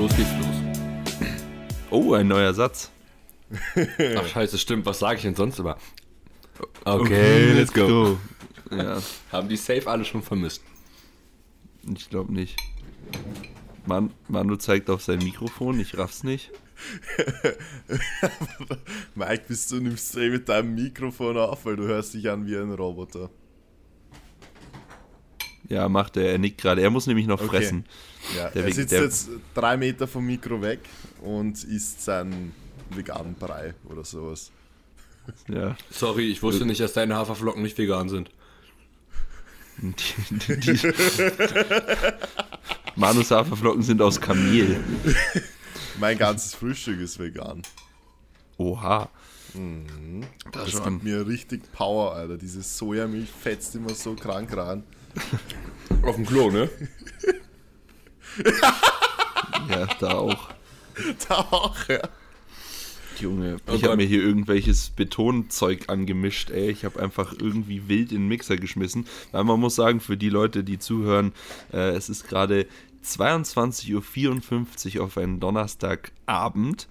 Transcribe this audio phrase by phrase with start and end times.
[0.00, 1.28] los geht's los.
[1.90, 2.90] Oh, ein neuer Satz.
[4.16, 4.86] Ach scheiße, stimmt.
[4.86, 5.76] Was sage ich denn sonst immer?
[6.84, 8.16] Okay, let's go.
[8.70, 10.62] Ja, Haben die safe alle schon vermisst.
[11.94, 12.56] ich glaube nicht.
[13.84, 16.50] Man, Manu zeigt auf sein Mikrofon, ich raff's nicht.
[19.14, 22.56] Mike, bist du nimmst eh mit deinem Mikrofon auf, weil du hörst dich an wie
[22.56, 23.28] ein Roboter.
[25.70, 26.82] Ja, macht er, er nickt gerade.
[26.82, 27.48] Er muss nämlich noch Okay.
[27.48, 27.86] fressen.
[28.36, 30.80] Ja, Der er Weg- sitzt der- jetzt drei Meter vom Mikro weg
[31.22, 32.52] und isst seinen
[32.90, 34.50] veganen Brei oder sowas.
[35.48, 35.76] Ja.
[35.90, 38.30] Sorry, ich wusste nicht, dass deine Haferflocken nicht vegan sind.
[39.82, 39.94] Die,
[40.34, 40.92] die, die,
[42.96, 44.82] Manus Haferflocken sind aus Kamel.
[45.98, 47.62] Mein ganzes Frühstück ist vegan.
[48.58, 49.08] Oha.
[50.52, 50.84] Das schon.
[50.84, 52.36] gibt mir richtig Power, Alter.
[52.36, 54.82] Diese Sojamilch fetzt immer so krank rein.
[56.02, 56.68] Auf dem Klo, ne?
[59.68, 60.48] Ja, da auch.
[61.28, 62.00] Da auch, ja.
[63.20, 66.70] Junge, Oh ich habe mir hier irgendwelches Betonzeug angemischt, ey.
[66.70, 69.06] Ich habe einfach irgendwie wild in den Mixer geschmissen.
[69.32, 71.32] Weil man muss sagen, für die Leute, die zuhören,
[71.72, 72.66] äh, es ist gerade
[73.04, 76.88] 22.54 Uhr auf einen Donnerstagabend.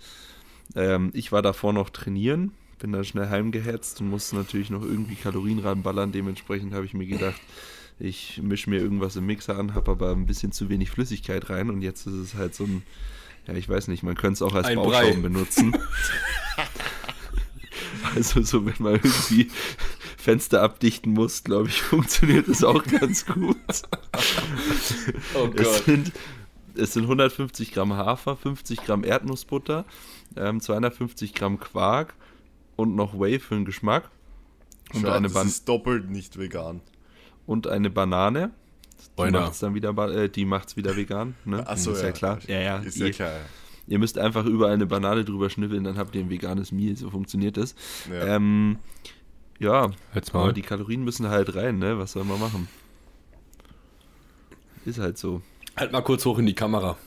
[0.76, 5.16] Ähm, ich war davor noch trainieren, bin dann schnell heimgehetzt und musste natürlich noch irgendwie
[5.16, 6.12] Kalorien ranballern.
[6.12, 7.42] Dementsprechend habe ich mir gedacht,
[8.00, 11.70] ich mische mir irgendwas im Mixer an, habe aber ein bisschen zu wenig Flüssigkeit rein
[11.70, 12.84] und jetzt ist es halt so ein,
[13.46, 15.22] ja, ich weiß nicht, man könnte es auch als Ein Bauschaum Brei.
[15.22, 15.76] benutzen.
[18.16, 19.50] also so, wenn man irgendwie
[20.18, 23.58] Fenster abdichten muss, glaube ich, funktioniert das auch ganz gut.
[25.36, 26.12] Oh Es sind,
[26.76, 29.84] es sind 150 Gramm Hafer, 50 Gramm Erdnussbutter,
[30.38, 32.14] ähm, 250 Gramm Quark
[32.78, 34.10] und noch Whey für den Geschmack.
[34.94, 36.82] Und, Schau, eine, das ist doppelt nicht vegan.
[37.50, 38.52] Und eine Banane.
[39.18, 41.34] Die macht's dann wieder, äh, die macht's wieder vegan.
[41.46, 41.64] Ne?
[41.66, 42.12] Ach so, ist ja, ja.
[42.12, 42.40] klar.
[42.48, 42.78] Ja, ja.
[42.78, 43.32] Ist ihr, ja klar.
[43.88, 46.96] ihr müsst einfach überall eine Banane drüber schnüffeln, dann habt ihr ein veganes Meal.
[46.96, 47.74] So funktioniert das.
[48.10, 48.36] Ja.
[48.36, 48.78] Ähm,
[49.58, 50.54] ja, Jetzt aber mal.
[50.54, 51.98] die Kalorien müssen halt rein, ne?
[51.98, 52.70] Was soll man machen?
[54.86, 55.42] Ist halt so.
[55.76, 56.98] Halt mal kurz hoch in die Kamera.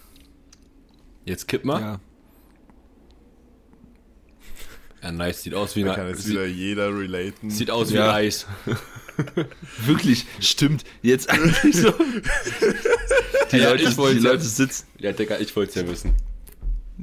[1.25, 1.81] Jetzt kipp mal.
[1.81, 2.00] Ja,
[5.02, 5.12] Ja.
[5.12, 5.42] nice.
[5.42, 7.50] Sieht aus wie Da ein kann jetzt sieht, wieder jeder relaten.
[7.50, 8.10] sieht aus wie Ja.
[8.10, 8.46] ein Eis.
[9.84, 10.84] Wirklich, stimmt.
[11.02, 11.92] Jetzt eigentlich so.
[13.50, 14.86] Die, Ja, Leute, ich wollte- die Leute sitzen.
[14.98, 16.14] Ja, Digga, ich wollte es ja wissen.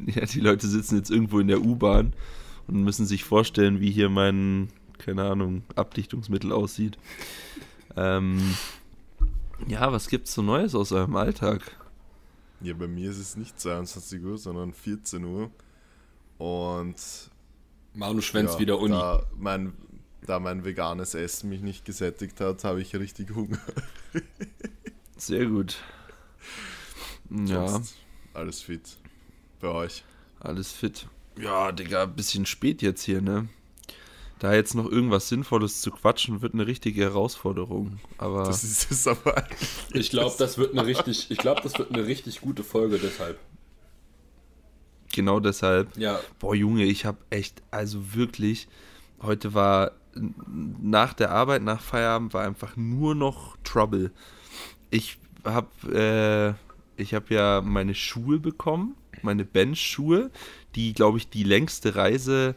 [0.08, 2.14] Ja, die Leute sitzen jetzt irgendwo in der U-Bahn
[2.68, 6.98] und müssen sich vorstellen, wie hier mein, keine Ahnung, Abdichtungsmittel aussieht.
[7.98, 8.56] Ähm,
[9.68, 11.62] ja, was gibt's so Neues aus eurem Alltag?
[12.62, 15.52] Ja, bei mir ist es nicht 22 Uhr, sondern 14 Uhr.
[16.38, 16.96] Und
[17.94, 18.94] Manu schwänzt ja, wieder Uni.
[18.94, 19.74] Da mein,
[20.26, 23.60] da mein veganes Essen mich nicht gesättigt hat, habe ich richtig Hunger.
[25.18, 25.78] Sehr gut.
[27.30, 27.96] Ja, Sonst
[28.34, 28.98] Alles fit.
[29.60, 30.04] Bei euch.
[30.40, 31.08] alles fit.
[31.38, 33.50] Ja, Digga, bisschen spät jetzt hier, ne?
[34.40, 38.00] Da jetzt noch irgendwas Sinnvolles zu quatschen, wird eine richtige Herausforderung.
[38.18, 39.44] Aber Das ist es aber.
[39.94, 43.38] Ich glaube, das wird eine richtig, ich glaube, das wird eine richtig gute Folge deshalb.
[45.14, 48.68] Genau deshalb Ja, Boah, Junge, ich habe echt, also wirklich,
[49.22, 54.12] heute war nach der Arbeit, nach Feierabend, war einfach nur noch Trouble.
[54.90, 56.70] Ich habe äh,
[57.00, 60.32] ich habe ja meine Schuhe bekommen, meine Bench-Schuhe,
[60.76, 62.56] die, glaube ich, die längste Reise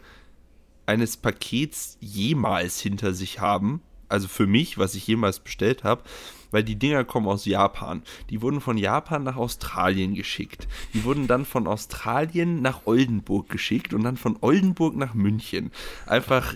[0.85, 3.81] eines Pakets jemals hinter sich haben.
[4.13, 6.03] Also für mich, was ich jemals bestellt habe,
[6.51, 8.03] weil die Dinger kommen aus Japan.
[8.31, 10.69] Die wurden von Japan nach Australien geschickt.
[10.93, 15.73] Die wurden dann von Australien nach Oldenburg geschickt und dann von Oldenburg nach München.
[16.07, 16.55] Einfach,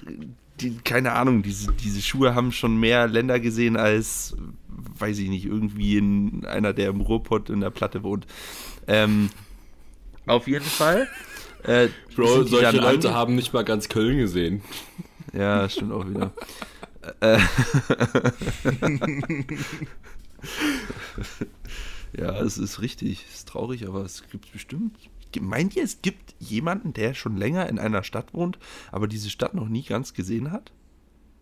[0.60, 4.36] die, keine Ahnung, diese, diese Schuhe haben schon mehr Länder gesehen als,
[4.98, 8.26] weiß ich nicht, irgendwie in einer, der im Ruhrpott in der Platte wohnt.
[8.86, 9.30] Ähm,
[10.26, 11.08] auf jeden Fall.
[11.62, 14.62] Äh, Bro, solche Leute haben nicht mal ganz Köln gesehen.
[15.32, 16.32] ja, stimmt auch wieder.
[17.20, 17.38] Äh,
[22.18, 23.24] ja, es ist richtig.
[23.28, 24.97] Es ist traurig, aber es gibt bestimmt.
[25.41, 28.58] Meint ihr, es gibt jemanden, der schon länger in einer Stadt wohnt,
[28.91, 30.72] aber diese Stadt noch nie ganz gesehen hat?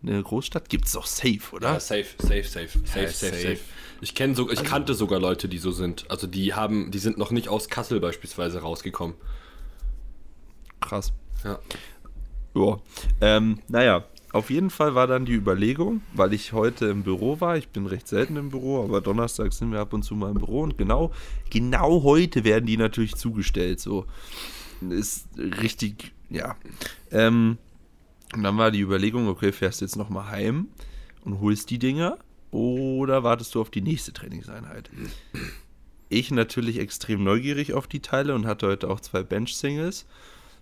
[0.03, 1.73] Eine Großstadt gibt es doch safe, oder?
[1.73, 3.35] Ja, safe, safe, safe, safe, safe, safe.
[3.35, 3.59] safe.
[4.01, 6.09] Ich kenne so, ich kannte sogar Leute, die so sind.
[6.11, 9.15] Also die haben, die sind noch nicht aus Kassel beispielsweise rausgekommen.
[10.81, 11.13] Krass.
[11.43, 11.59] Ja.
[12.53, 12.77] Ja.
[13.21, 17.55] Ähm, naja, auf jeden Fall war dann die Überlegung, weil ich heute im Büro war,
[17.57, 20.39] ich bin recht selten im Büro, aber Donnerstag sind wir ab und zu mal im
[20.39, 21.11] Büro und genau,
[21.49, 23.79] genau heute werden die natürlich zugestellt.
[23.79, 24.05] So
[24.89, 26.57] ist richtig, ja.
[27.11, 27.57] Ähm,
[28.33, 30.67] und dann war die Überlegung, okay, fährst du jetzt nochmal heim
[31.23, 32.17] und holst die Dinger
[32.51, 34.89] oder wartest du auf die nächste Trainingseinheit?
[36.09, 40.05] ich natürlich extrem neugierig auf die Teile und hatte heute auch zwei Bench-Singles.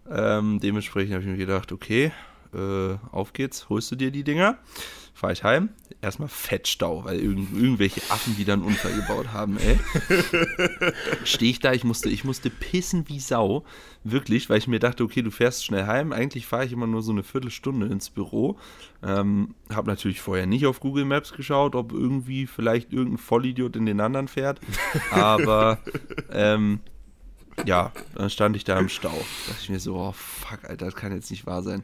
[0.09, 2.11] Ähm, dementsprechend habe ich mir gedacht, okay,
[2.53, 4.57] äh, auf geht's, holst du dir die Dinger.
[5.15, 5.69] Fahre ich heim,
[6.01, 9.79] erstmal Fettstau, weil irgend, irgendwelche Affen wieder einen Unfall gebaut haben, ey.
[11.23, 13.63] Stehe ich da, ich musste, ich musste pissen wie Sau,
[14.03, 16.11] wirklich, weil ich mir dachte, okay, du fährst schnell heim.
[16.11, 18.57] Eigentlich fahre ich immer nur so eine Viertelstunde ins Büro.
[19.03, 23.85] Ähm, habe natürlich vorher nicht auf Google Maps geschaut, ob irgendwie vielleicht irgendein Vollidiot in
[23.85, 24.59] den anderen fährt.
[25.11, 25.77] Aber
[26.31, 26.79] ähm,
[27.65, 29.09] ja, dann stand ich da im Stau.
[29.09, 31.83] Da dachte ich mir so, oh fuck, Alter, das kann jetzt nicht wahr sein.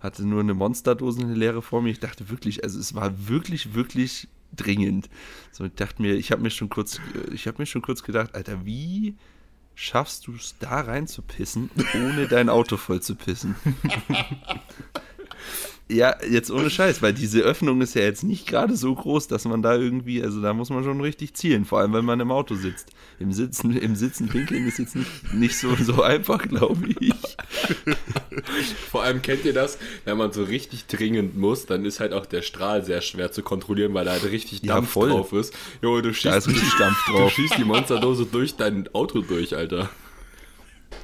[0.00, 1.90] Hatte nur eine Monsterdose, eine leere vor mir.
[1.90, 5.08] Ich dachte wirklich, also es war wirklich, wirklich dringend.
[5.52, 7.00] So, ich dachte mir, ich habe mir schon kurz,
[7.32, 9.14] ich habe mir schon kurz gedacht, Alter, wie
[9.74, 13.54] schaffst du es da rein zu pissen, ohne dein Auto voll zu pissen?
[15.92, 19.44] Ja, jetzt ohne Scheiß, weil diese Öffnung ist ja jetzt nicht gerade so groß, dass
[19.44, 22.30] man da irgendwie, also da muss man schon richtig zielen, vor allem wenn man im
[22.30, 22.90] Auto sitzt.
[23.18, 27.12] Im Sitzen, im Sitzen pinkeln ist jetzt nicht, nicht so, so einfach, glaube ich.
[28.90, 32.26] Vor allem kennt ihr das, wenn man so richtig dringend muss, dann ist halt auch
[32.26, 35.10] der Strahl sehr schwer zu kontrollieren, weil da halt richtig Ja, Dampf voll.
[35.10, 35.54] drauf ist.
[35.82, 37.32] Jo, du Da schießt, ist richtig Dampf du drauf.
[37.32, 39.90] schießt die Monsterdose durch dein Auto durch, Alter.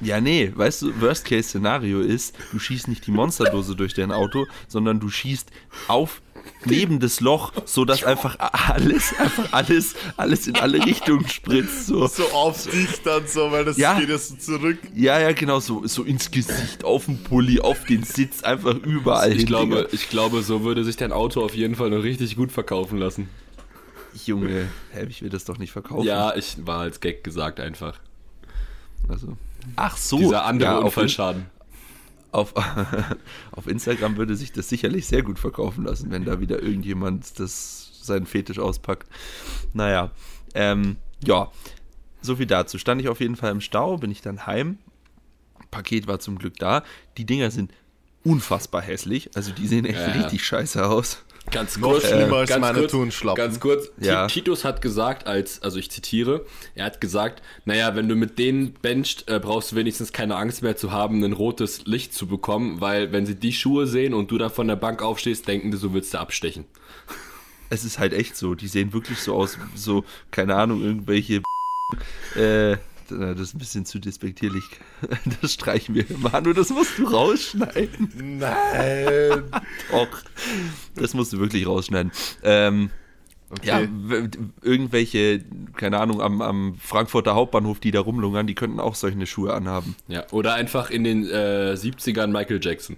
[0.01, 4.99] Ja, nee, weißt du, Worst-Case-Szenario ist, du schießt nicht die Monsterdose durch dein Auto, sondern
[4.99, 5.49] du schießt
[5.87, 6.21] auf
[6.65, 11.87] neben das Loch, sodass einfach alles, einfach alles, alles in alle Richtungen spritzt.
[11.87, 12.07] So.
[12.07, 13.99] So auf dich dann so, weil das Ja.
[13.99, 14.77] geht ja so zurück.
[14.95, 19.31] Ja, ja, genau, so, so ins Gesicht, auf den Pulli, auf den Sitz, einfach überall
[19.31, 19.87] Ich hin, glaube, Digga.
[19.91, 23.29] ich glaube, so würde sich dein Auto auf jeden Fall noch richtig gut verkaufen lassen.
[24.25, 26.05] Junge, hä, ich will das doch nicht verkaufen.
[26.05, 27.99] Ja, ich war als Gag gesagt einfach.
[29.09, 29.37] Also.
[29.75, 30.17] Ach so.
[30.17, 31.45] Dieser andere ja, auf, Unfallschaden.
[32.31, 32.53] auf,
[33.51, 37.99] auf Instagram würde sich das sicherlich sehr gut verkaufen lassen, wenn da wieder irgendjemand das
[38.01, 39.07] seinen Fetisch auspackt.
[39.73, 40.11] Naja,
[40.53, 41.51] ähm, ja,
[42.21, 42.77] so viel dazu.
[42.77, 44.77] Stand ich auf jeden Fall im Stau, bin ich dann heim.
[45.71, 46.83] Paket war zum Glück da.
[47.17, 47.71] Die Dinger sind
[48.23, 49.29] unfassbar hässlich.
[49.35, 50.21] Also die sehen echt Ja, ja.
[50.21, 51.23] richtig scheiße aus.
[51.51, 53.41] Ganz Noch kurz, schlimmer als ganz meine kurz, Turnschlappen.
[53.43, 54.27] Ganz kurz, Ja.
[54.27, 56.45] Titus hat gesagt, als, also ich zitiere,
[56.75, 60.61] er hat gesagt, naja, wenn du mit denen bencht, äh, brauchst du wenigstens keine Angst
[60.61, 64.29] mehr zu haben, ein rotes Licht zu bekommen, weil wenn sie die Schuhe sehen und
[64.31, 66.65] du da von der Bank aufstehst, denken die, so willst du abstechen.
[67.69, 68.55] Es ist halt echt so.
[68.55, 71.41] Die sehen wirklich so aus, so, keine Ahnung, irgendwelche.
[72.35, 72.77] Äh,
[73.09, 74.63] das ist ein bisschen zu despektierlich.
[75.41, 76.05] Das streichen wir.
[76.17, 78.37] Manu, das musst du rausschneiden.
[78.39, 79.43] Nein.
[79.91, 80.07] Och,
[80.95, 82.11] das musst du wirklich rausschneiden.
[82.43, 82.89] Ähm,
[83.63, 83.89] Ja, Okay.
[83.91, 84.29] w-
[84.61, 85.45] irgendwelche,
[85.77, 89.95] keine Ahnung, am, am Frankfurter Hauptbahnhof, die da rumlungern, die könnten auch solche Schuhe anhaben.
[90.09, 92.97] Ja, oder einfach in den äh, 70ern Michael Jackson.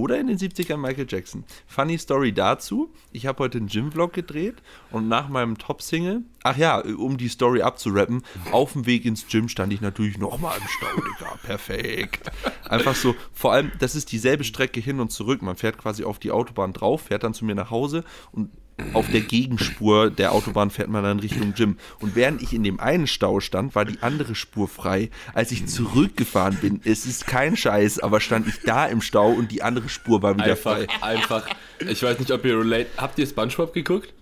[0.00, 1.44] Oder in den 70ern Michael Jackson.
[1.66, 2.90] Funny Story dazu.
[3.12, 7.60] Ich habe heute einen Gym-Vlog gedreht und nach meinem Top-Single, ach ja, um die Story
[7.60, 11.36] abzurappen, auf dem Weg ins Gym stand ich natürlich nochmal im Stau, Digga.
[11.42, 12.30] Perfekt.
[12.66, 15.42] Einfach so, vor allem, das ist dieselbe Strecke hin und zurück.
[15.42, 18.02] Man fährt quasi auf die Autobahn drauf, fährt dann zu mir nach Hause
[18.32, 18.48] und
[18.92, 21.76] auf der Gegenspur der Autobahn fährt man dann Richtung Gym.
[22.00, 25.10] Und während ich in dem einen Stau stand, war die andere Spur frei.
[25.34, 29.50] Als ich zurückgefahren bin, es ist kein Scheiß, aber stand ich da im Stau und
[29.52, 30.86] die andere Spur war wieder Einfach, frei.
[31.00, 31.46] einfach.
[31.88, 32.86] Ich weiß nicht, ob ihr relate.
[32.96, 34.12] Habt ihr SpongeBob geguckt?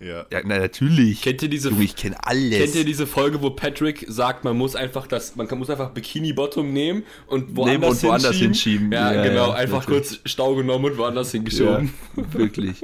[0.00, 0.26] Ja.
[0.32, 1.22] Ja, na natürlich.
[1.22, 2.58] Kennt ihr diese- Junge, ich kenne alles.
[2.58, 5.90] Kennt ihr diese Folge, wo Patrick sagt, man muss einfach das, man kann, muss einfach
[5.90, 8.90] Bikini Bottom nehmen und woanders, Nehmen und woanders hinschieben.
[8.90, 10.08] Ja, Ja, genau, ja, einfach natürlich.
[10.20, 11.94] kurz Stau genommen und woanders ja, hingeschoben.
[12.32, 12.82] wirklich.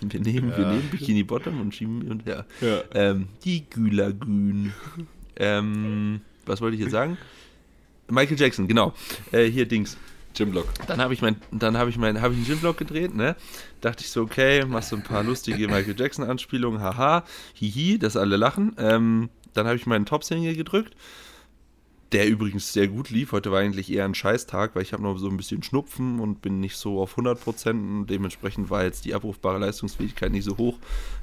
[0.00, 2.46] Wir nehmen, wir nehmen Bikini Bottom und schieben und her.
[2.60, 2.82] Ja.
[2.94, 4.72] Ähm, die Gülagün.
[5.36, 7.18] Ähm, was wollte ich jetzt sagen?
[8.08, 8.94] Michael Jackson, genau.
[9.32, 9.96] Äh, hier Dings.
[10.34, 10.68] Gymblock.
[10.86, 13.36] Dann habe ich mein, dann habe ich mein, habe ich einen Gym-Vlog gedreht, ne?
[13.80, 18.36] Dachte ich so, okay, machst so ein paar lustige Michael Jackson-Anspielungen, haha, hihi, dass alle
[18.36, 18.76] lachen.
[18.78, 20.94] Ähm, dann habe ich meinen Top-Single gedrückt,
[22.12, 23.32] der übrigens sehr gut lief.
[23.32, 26.42] Heute war eigentlich eher ein Scheißtag, weil ich habe noch so ein bisschen Schnupfen und
[26.42, 30.78] bin nicht so auf 100% und dementsprechend war jetzt die abrufbare Leistungsfähigkeit nicht so hoch,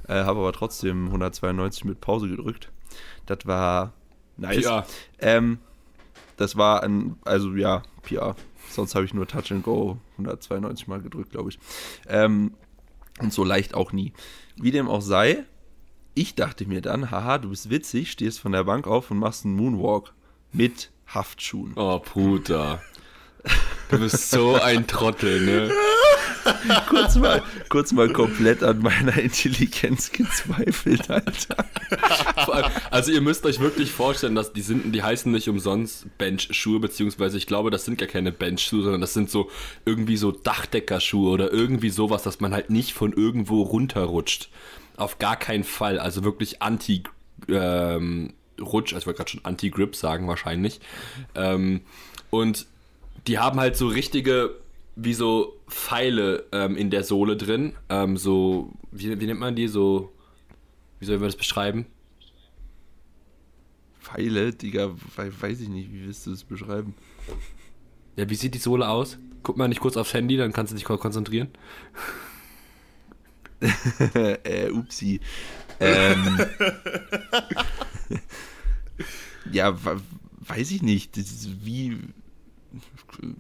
[0.07, 2.71] äh, habe aber trotzdem 192 mit Pause gedrückt.
[3.25, 3.93] Das war
[4.37, 4.61] nice.
[4.61, 4.87] PR.
[5.19, 5.59] Ähm,
[6.37, 8.35] das war ein, also ja, PR.
[8.69, 11.59] Sonst habe ich nur Touch and Go 192 Mal gedrückt, glaube ich.
[12.07, 12.53] Ähm,
[13.19, 14.13] und so leicht auch nie.
[14.55, 15.43] Wie dem auch sei,
[16.13, 19.45] ich dachte mir dann, haha, du bist witzig, stehst von der Bank auf und machst
[19.45, 20.13] einen Moonwalk
[20.57, 21.73] mit Haftschuhen.
[21.75, 22.81] Oh, Puta.
[23.89, 25.71] Du bist so ein Trottel, ne?
[26.89, 31.65] Kurz mal, kurz mal komplett an meiner Intelligenz gezweifelt, Alter.
[32.35, 36.79] Allem, also ihr müsst euch wirklich vorstellen, dass die sind, die heißen nicht umsonst Bench-Schuhe,
[36.79, 39.49] beziehungsweise ich glaube, das sind gar keine Bench-Schuhe, sondern das sind so
[39.85, 44.49] irgendwie so Dachdeckerschuhe oder irgendwie sowas, dass man halt nicht von irgendwo runterrutscht.
[44.97, 45.99] Auf gar keinen Fall.
[45.99, 47.03] Also wirklich anti
[47.47, 50.79] ähm, Rutsch, also ich wollte gerade schon Anti-Grip sagen wahrscheinlich.
[51.35, 51.81] Ähm,
[52.29, 52.67] und
[53.27, 54.55] die haben halt so richtige,
[54.95, 57.73] wie so Pfeile ähm, in der Sohle drin.
[57.89, 59.67] Ähm, so, wie, wie nennt man die?
[59.67, 60.11] So,
[60.99, 61.85] wie soll man das beschreiben?
[63.99, 66.95] Pfeile, Digga, weiß ich nicht, wie willst du das beschreiben?
[68.15, 69.17] Ja, wie sieht die Sohle aus?
[69.43, 71.49] Guck mal nicht kurz aufs Handy, dann kannst du dich konzentrieren.
[74.13, 75.19] äh, upsi.
[75.79, 76.39] Ähm,
[79.51, 79.77] ja,
[80.39, 81.17] weiß ich nicht.
[81.63, 81.97] Wie.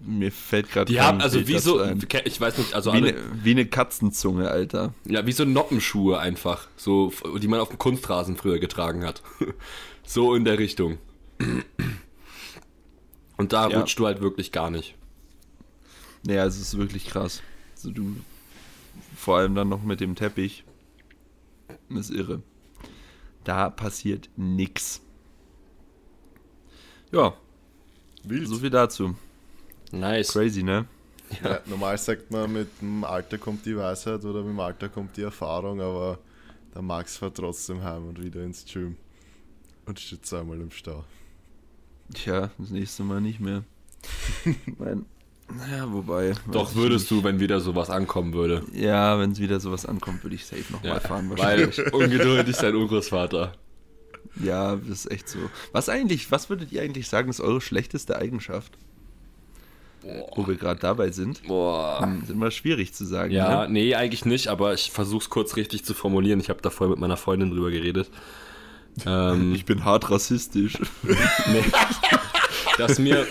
[0.05, 0.91] Mir fällt gerade.
[0.91, 2.03] Die haben, also wie so, ein.
[2.25, 4.93] ich weiß nicht, also wie, alle, eine, wie eine Katzenzunge, Alter.
[5.05, 6.67] Ja, wie so Noppenschuhe einfach.
[6.77, 9.21] So, die man auf dem Kunstrasen früher getragen hat.
[10.03, 10.97] so in der Richtung.
[13.37, 13.77] Und da ja.
[13.77, 14.95] rutscht du halt wirklich gar nicht.
[16.25, 17.41] Naja, es ist wirklich krass.
[17.75, 18.17] Also du,
[19.15, 20.63] vor allem dann noch mit dem Teppich.
[21.89, 22.41] Das ist irre.
[23.43, 25.01] Da passiert nix.
[27.11, 27.33] Ja.
[28.23, 28.47] Wild.
[28.47, 29.15] So viel dazu.
[29.91, 30.33] Nice.
[30.33, 30.85] Crazy, ne?
[31.41, 31.49] Ja.
[31.49, 31.61] ja.
[31.65, 35.21] normal sagt man, mit dem Alter kommt die Weisheit oder mit dem Alter kommt die
[35.21, 36.19] Erfahrung, aber
[36.73, 38.97] der Max fährt trotzdem heim und wieder ins Gym
[39.85, 41.03] und steht zweimal im Stau.
[42.13, 43.63] Tja, das nächste Mal nicht mehr.
[44.77, 45.05] mein,
[45.53, 46.33] naja, wobei.
[46.51, 48.63] Doch würdest du, wenn wieder sowas ankommen würde.
[48.73, 51.29] Ja, wenn es wieder sowas ankommt, würde ich safe nochmal ja, fahren.
[51.29, 51.77] Wahrscheinlich.
[51.77, 53.53] Weil ungeduldig sein Urgroßvater.
[54.43, 55.39] Ja, das ist echt so.
[55.71, 58.77] Was eigentlich, was würdet ihr eigentlich sagen, ist eure schlechteste Eigenschaft?
[60.01, 60.29] Boah.
[60.35, 61.43] Wo wir gerade dabei sind.
[61.47, 62.01] Boah.
[62.01, 63.31] Hm, ist immer schwierig zu sagen.
[63.31, 63.73] Ja, ne?
[63.73, 66.39] nee, eigentlich nicht, aber ich versuche es kurz richtig zu formulieren.
[66.39, 68.09] Ich habe da vorher mit meiner Freundin drüber geredet.
[69.05, 70.79] Ähm, ich bin hart rassistisch.
[71.03, 71.63] nee.
[72.77, 73.25] Dass mir.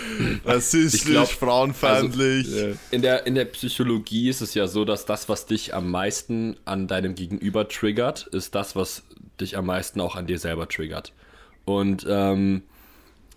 [0.45, 2.47] Rassistisch, glaub, frauenfeindlich.
[2.47, 5.89] Also, in, der, in der Psychologie ist es ja so, dass das, was dich am
[5.89, 9.03] meisten an deinem Gegenüber triggert, ist das, was
[9.39, 11.13] dich am meisten auch an dir selber triggert.
[11.65, 12.63] Und, ähm.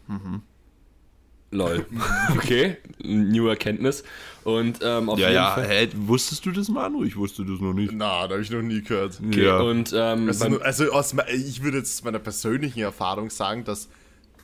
[0.07, 0.43] Mhm.
[1.53, 1.85] Lol.
[2.37, 4.05] Okay, new Erkenntnis.
[4.45, 5.69] Und ähm, auf ja, jeden ja, Fall.
[5.69, 7.05] Hä, wusstest du das, Manu?
[7.05, 7.93] Ich wusste das noch nicht.
[7.93, 9.21] Na, da habe ich noch nie gehört.
[9.27, 9.59] Okay, ja.
[9.61, 13.89] und ähm, also, also aus, ich würde jetzt aus meiner persönlichen Erfahrung sagen, dass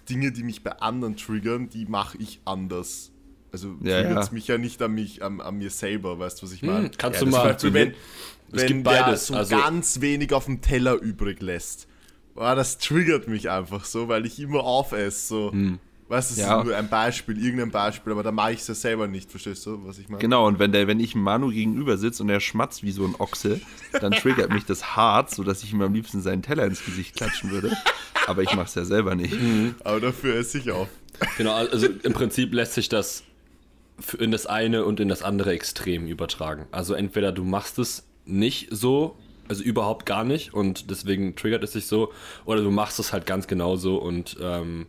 [0.08, 3.12] Dinge, die mich bei anderen triggern, die mache ich anders.
[3.52, 4.34] Also ja, triggert es ja.
[4.34, 6.84] mich ja nicht an mich, an, an, mir selber, weißt du, was ich hm, meine?
[6.86, 7.52] Hm, kannst ja, du mal.
[7.52, 7.94] Beispiel, wenn, es
[8.62, 9.26] wenn gibt beides.
[9.28, 11.88] so also, ganz wenig auf dem Teller übrig lässt.
[12.34, 15.26] Oh, das triggert mich einfach so, weil ich immer aufesse.
[15.26, 15.52] So.
[15.52, 15.78] Hm.
[16.08, 16.60] Weißt du, das ja.
[16.60, 19.66] ist nur ein Beispiel, irgendein Beispiel, aber da mache ich es ja selber nicht, verstehst
[19.66, 20.20] du, was ich meine?
[20.20, 23.16] Genau, und wenn, der, wenn ich Manu gegenüber sitze und er schmatzt wie so ein
[23.18, 23.60] Ochse,
[24.00, 27.50] dann triggert mich das hart, sodass ich ihm am liebsten seinen Teller ins Gesicht klatschen
[27.50, 27.72] würde.
[28.26, 29.34] Aber ich mache es ja selber nicht.
[29.34, 29.74] Mhm.
[29.84, 30.88] Aber dafür esse ich auch.
[31.38, 33.22] Genau, also im Prinzip lässt sich das
[34.18, 36.66] in das eine und in das andere Extrem übertragen.
[36.70, 39.16] Also entweder du machst es nicht so,
[39.48, 42.12] also überhaupt gar nicht und deswegen triggert es sich so,
[42.44, 44.86] oder du machst es halt ganz genauso und ähm,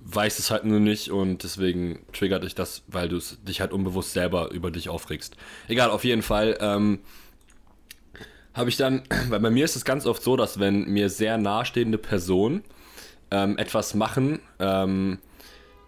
[0.00, 4.12] weiß es halt nur nicht und deswegen triggert dich das, weil du dich halt unbewusst
[4.12, 5.36] selber über dich aufregst.
[5.68, 7.00] Egal, auf jeden Fall ähm,
[8.54, 11.38] habe ich dann, weil bei mir ist es ganz oft so, dass wenn mir sehr
[11.38, 12.62] nahestehende Personen
[13.30, 15.18] ähm, etwas machen, ähm,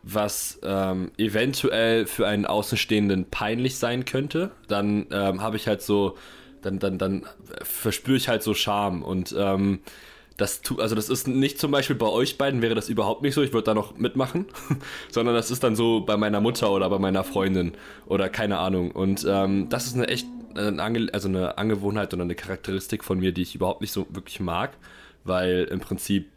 [0.02, 6.16] was ähm, eventuell für einen Außenstehenden peinlich sein könnte, dann ähm, habe ich halt so,
[6.62, 7.26] dann, dann, dann
[7.62, 9.80] verspüre ich halt so Scham und ähm,
[10.36, 13.34] das tu, also das ist nicht zum Beispiel bei euch beiden wäre das überhaupt nicht
[13.34, 14.46] so, ich würde da noch mitmachen,
[15.10, 17.72] sondern das ist dann so bei meiner Mutter oder bei meiner Freundin
[18.06, 18.90] oder keine Ahnung.
[18.90, 20.26] Und ähm, das ist eine echt,
[20.58, 24.06] eine Ange also eine Angewohnheit oder eine Charakteristik von mir, die ich überhaupt nicht so
[24.10, 24.76] wirklich mag,
[25.24, 26.30] weil im Prinzip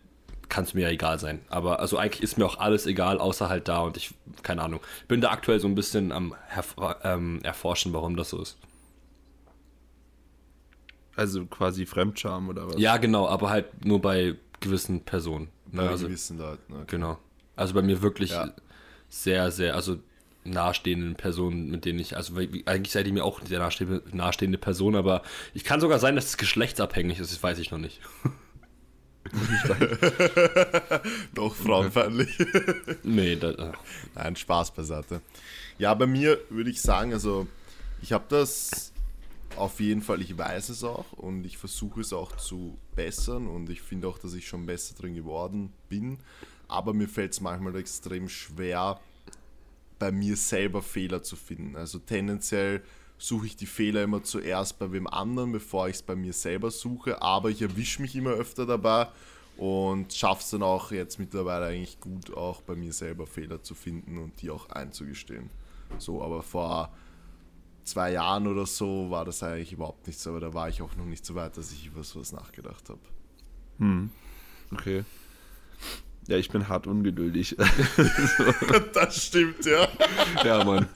[0.49, 1.41] kann es mir ja egal sein.
[1.49, 4.81] Aber also eigentlich ist mir auch alles egal, außer halt da und ich, keine Ahnung,
[5.07, 6.35] bin da aktuell so ein bisschen am
[7.03, 8.57] ähm, erforschen, warum das so ist.
[11.15, 12.79] Also quasi Fremdscham oder was?
[12.79, 15.49] Ja, genau, aber halt nur bei gewissen Personen.
[15.71, 15.83] Ne?
[15.83, 16.85] Bei also, gewissen Leuten, okay.
[16.87, 17.17] Genau.
[17.55, 18.51] Also bei mir wirklich ja.
[19.09, 19.97] sehr, sehr, also
[20.43, 24.57] nahestehenden Personen, mit denen ich, also eigentlich seid ihr mir auch eine sehr nahestehende, nahestehende
[24.57, 25.21] Person, aber
[25.53, 28.01] ich kann sogar sein, dass es geschlechtsabhängig ist, das weiß ich noch nicht.
[31.35, 32.37] Doch frauenfeindlich.
[33.03, 33.71] nee, das, äh.
[34.15, 35.21] Nein, Spaß beiseite.
[35.77, 37.47] Ja, bei mir würde ich sagen, also
[38.01, 38.91] ich habe das
[39.55, 43.69] auf jeden Fall, ich weiß es auch und ich versuche es auch zu bessern und
[43.69, 46.17] ich finde auch, dass ich schon besser drin geworden bin.
[46.67, 48.99] Aber mir fällt es manchmal extrem schwer,
[49.99, 51.75] bei mir selber Fehler zu finden.
[51.75, 52.81] Also tendenziell
[53.17, 56.71] suche ich die Fehler immer zuerst bei wem anderen, bevor ich es bei mir selber
[56.71, 57.21] suche.
[57.21, 59.09] Aber ich erwische mich immer öfter dabei
[59.57, 63.75] und schaffe es dann auch jetzt mittlerweile eigentlich gut, auch bei mir selber Fehler zu
[63.75, 65.49] finden und die auch einzugestehen.
[65.97, 66.93] So, aber vor
[67.83, 71.05] zwei Jahren oder so war das eigentlich überhaupt nichts, aber da war ich auch noch
[71.05, 73.01] nicht so weit, dass ich über sowas nachgedacht habe.
[73.79, 74.11] Hm.
[74.71, 75.03] Okay.
[76.29, 77.57] Ja, ich bin hart ungeduldig.
[78.93, 79.87] Das stimmt, ja.
[80.45, 80.87] ja, Mann.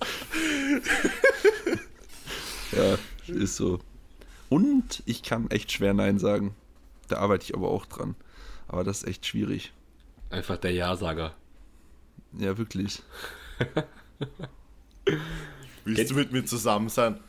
[2.72, 2.98] ja,
[3.28, 3.80] ist so.
[4.50, 6.54] Und ich kann echt schwer Nein sagen.
[7.08, 8.16] Da arbeite ich aber auch dran.
[8.68, 9.74] Aber das ist echt schwierig.
[10.30, 11.34] Einfach der Ja-Sager.
[12.34, 13.02] Ja, wirklich.
[15.84, 17.20] Willst du mit mir zusammen sein?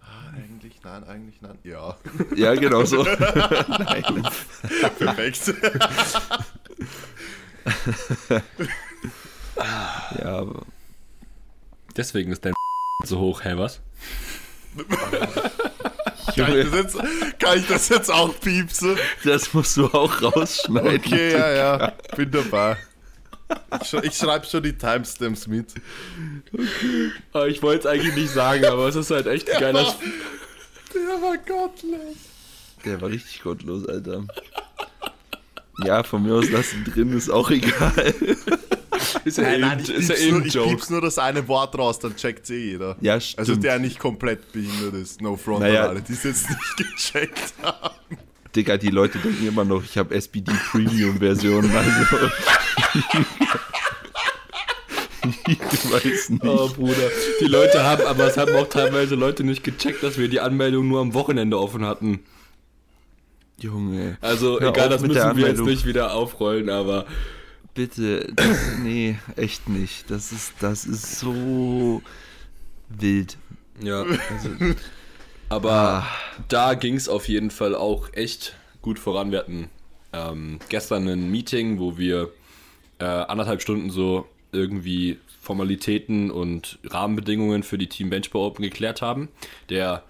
[0.00, 1.58] Ah, eigentlich, nein, eigentlich, nein.
[1.62, 1.96] Ja,
[2.36, 3.02] Ja, genau so.
[3.78, 4.28] Nein.
[4.98, 5.54] perfekt.
[10.18, 10.62] Ja, aber
[11.96, 12.54] Deswegen ist dein
[13.04, 13.80] so hoch, hä, was?
[16.36, 16.96] Kann ich, das jetzt,
[17.38, 18.96] kann ich das jetzt auch piepsen?
[19.24, 20.96] das musst du auch rausschneiden.
[20.98, 22.76] Okay, ja, ja, bin dabei.
[23.80, 25.74] Ich, sch ich schreibe schon die Timestamps mit.
[27.32, 29.82] Ah, Ich wollte es eigentlich nicht sagen, aber es ist halt echt ein geiler.
[29.86, 30.02] Sp-
[30.94, 32.16] Der war gottlos.
[32.84, 34.24] Der war richtig gottlos, Alter.
[35.82, 38.14] Ja, von mir aus lassen drin, ist auch egal.
[39.24, 41.46] Ist ja Nein, eh nein, ein- ich ist piep's, nur, ich piep's nur das eine
[41.48, 42.96] Wort raus, dann checkt eh jeder.
[43.00, 43.38] Ja, stimmt.
[43.40, 45.20] Also der nicht komplett behindert ist.
[45.20, 45.84] No front Naja.
[45.84, 47.94] an alle, die es jetzt nicht gecheckt haben.
[48.54, 52.30] Digga, die Leute denken immer noch, ich habe SPD Premium Version, also.
[55.48, 56.44] ich weiß nicht.
[56.44, 57.10] Oh, Bruder.
[57.40, 60.86] Die Leute haben, aber es haben auch teilweise Leute nicht gecheckt, dass wir die Anmeldung
[60.88, 62.20] nur am Wochenende offen hatten.
[63.60, 64.18] Junge.
[64.20, 67.06] Also, Hör egal, das müssen wir jetzt nicht wieder aufrollen, aber
[67.74, 70.08] Bitte, das, nee, echt nicht.
[70.10, 72.02] Das ist, das ist so
[72.88, 73.36] wild.
[73.82, 74.02] ja.
[74.02, 74.50] Also,
[75.48, 76.06] Aber Ah.
[76.48, 79.30] da ging es auf jeden Fall auch echt gut voran.
[79.32, 79.68] Wir hatten
[80.12, 82.30] ähm, gestern ein Meeting, wo wir
[83.00, 89.28] äh, anderthalb Stunden so irgendwie Formalitäten und Rahmenbedingungen für die Team Benchball Open geklärt haben.
[89.68, 90.04] Der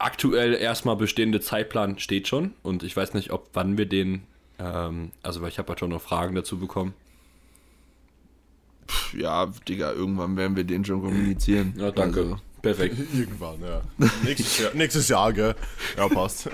[0.00, 4.22] aktuell erstmal bestehende Zeitplan steht schon und ich weiß nicht, ob wann wir den,
[4.58, 6.94] ähm, also weil ich habe halt schon noch Fragen dazu bekommen.
[9.16, 11.74] ja, Digga, irgendwann werden wir den schon kommunizieren.
[11.76, 12.20] Ja, danke.
[12.20, 12.96] Also, Perfekt.
[13.14, 13.80] Irgendwann, ja.
[14.22, 15.54] Nächstes Jahr, nächstes Jahr gell?
[15.96, 16.50] Ja, passt.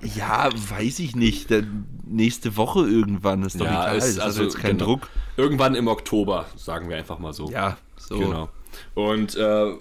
[0.00, 1.50] ja, weiß ich nicht.
[1.50, 1.64] Der,
[2.06, 3.98] nächste Woche irgendwann ist doch Ja, egal.
[3.98, 4.84] ist Ist also jetzt kein genau.
[4.86, 5.08] Druck.
[5.36, 7.50] Irgendwann im Oktober, sagen wir einfach mal so.
[7.50, 8.18] Ja, so.
[8.18, 8.48] Genau.
[8.94, 9.72] Und äh,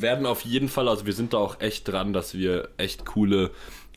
[0.00, 3.50] werden auf jeden Fall, also wir sind da auch echt dran, dass wir echt coole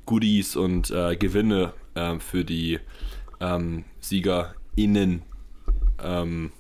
[0.06, 2.80] Goodies und äh, Gewinne ähm, für die
[3.40, 5.24] ähm, SiegerInnen
[6.02, 6.52] ähm,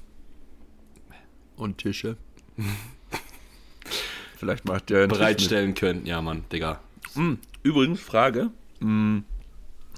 [1.58, 2.18] Und Tische.
[4.38, 5.08] Vielleicht macht mit.
[5.10, 6.06] bereitstellen können.
[6.06, 6.80] Ja, Mann, Digga.
[7.14, 8.52] Hm, Übrigens, Frage.
[8.80, 9.24] Hm,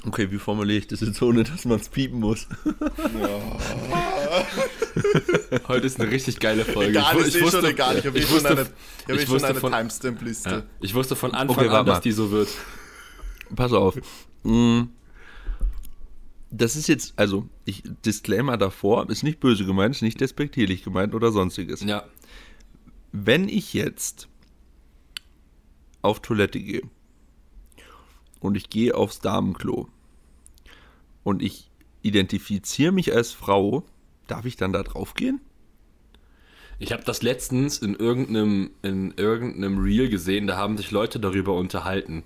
[0.05, 2.47] Okay, wie formuliere ich das jetzt, ohne dass man es piepen muss?
[5.67, 6.91] Heute ist eine richtig geile Folge.
[6.91, 7.97] Egal, wu- ist eh schon egal.
[7.97, 10.49] Ich habe eh ich schon wusste, eine, ich eh ich wusste eine von- Timestamp-Liste.
[10.49, 12.49] ja, ich wusste von Anfang Okay, an, dass die so wird.
[13.55, 13.97] Pass auf.
[14.43, 14.89] Hm,
[16.49, 21.13] Das ist jetzt, also, ich, Disclaimer davor, ist nicht böse gemeint, ist nicht despektierlich gemeint
[21.15, 21.81] oder sonstiges.
[21.81, 22.03] Ja.
[23.11, 24.27] Wenn ich jetzt
[26.01, 26.81] auf Toilette gehe
[28.39, 29.87] und ich gehe aufs Damenklo
[31.23, 31.69] und ich
[32.01, 33.83] identifiziere mich als Frau,
[34.27, 35.41] darf ich dann da drauf gehen?
[36.79, 41.53] Ich habe das letztens in irgendeinem, in irgendeinem Reel gesehen, da haben sich Leute darüber
[41.55, 42.23] unterhalten.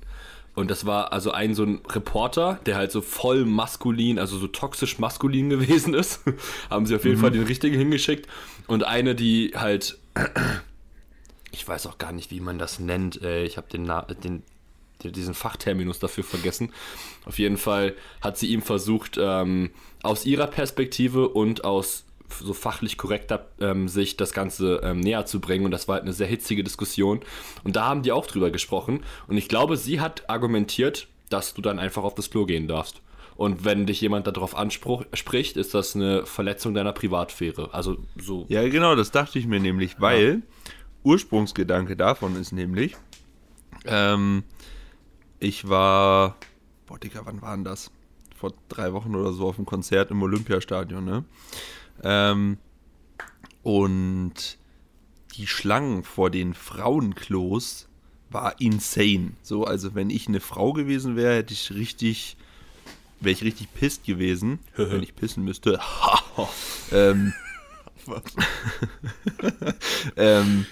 [0.54, 4.48] Und das war also ein so ein Reporter, der halt so voll maskulin, also so
[4.48, 6.20] toxisch maskulin gewesen ist.
[6.70, 8.28] haben sie auf jeden Fall den richtigen hingeschickt.
[8.68, 9.98] Und eine, die halt,
[11.52, 13.22] ich weiß auch gar nicht, wie man das nennt.
[13.24, 14.44] Ich habe den, Na- den, den,
[15.04, 16.72] diesen Fachterminus dafür vergessen.
[17.26, 19.72] Auf jeden Fall hat sie ihm versucht, ähm,
[20.04, 22.06] aus ihrer Perspektive und aus
[22.40, 25.66] so fachlich korrekter ähm, Sicht das Ganze ähm, näher zu bringen.
[25.66, 27.22] Und das war halt eine sehr hitzige Diskussion.
[27.64, 29.04] Und da haben die auch drüber gesprochen.
[29.28, 33.02] Und ich glaube, sie hat argumentiert, dass du dann einfach auf das Klo gehen darfst.
[33.36, 37.74] Und wenn dich jemand darauf anspricht, ist das eine Verletzung deiner Privatsphäre.
[37.74, 38.46] Also so.
[38.50, 40.44] Ja, genau, das dachte ich mir nämlich, weil
[41.04, 42.96] Ursprungsgedanke davon ist nämlich,
[43.86, 44.44] ähm,
[45.42, 46.38] ich war,
[46.86, 47.92] boah, Digga, wann war denn das?
[48.36, 51.26] Vor drei Wochen oder so auf einem Konzert im Olympiastadion, ne?
[52.04, 52.58] Ähm,
[53.64, 54.58] und
[55.36, 57.88] die Schlangen vor den Frauenklos
[58.30, 59.32] war insane.
[59.42, 62.38] So, also wenn ich eine Frau gewesen wäre, hätte ich richtig,
[63.20, 65.80] wäre ich richtig pisst gewesen, wenn ich pissen müsste.
[66.92, 67.34] ähm,
[70.16, 70.66] ähm,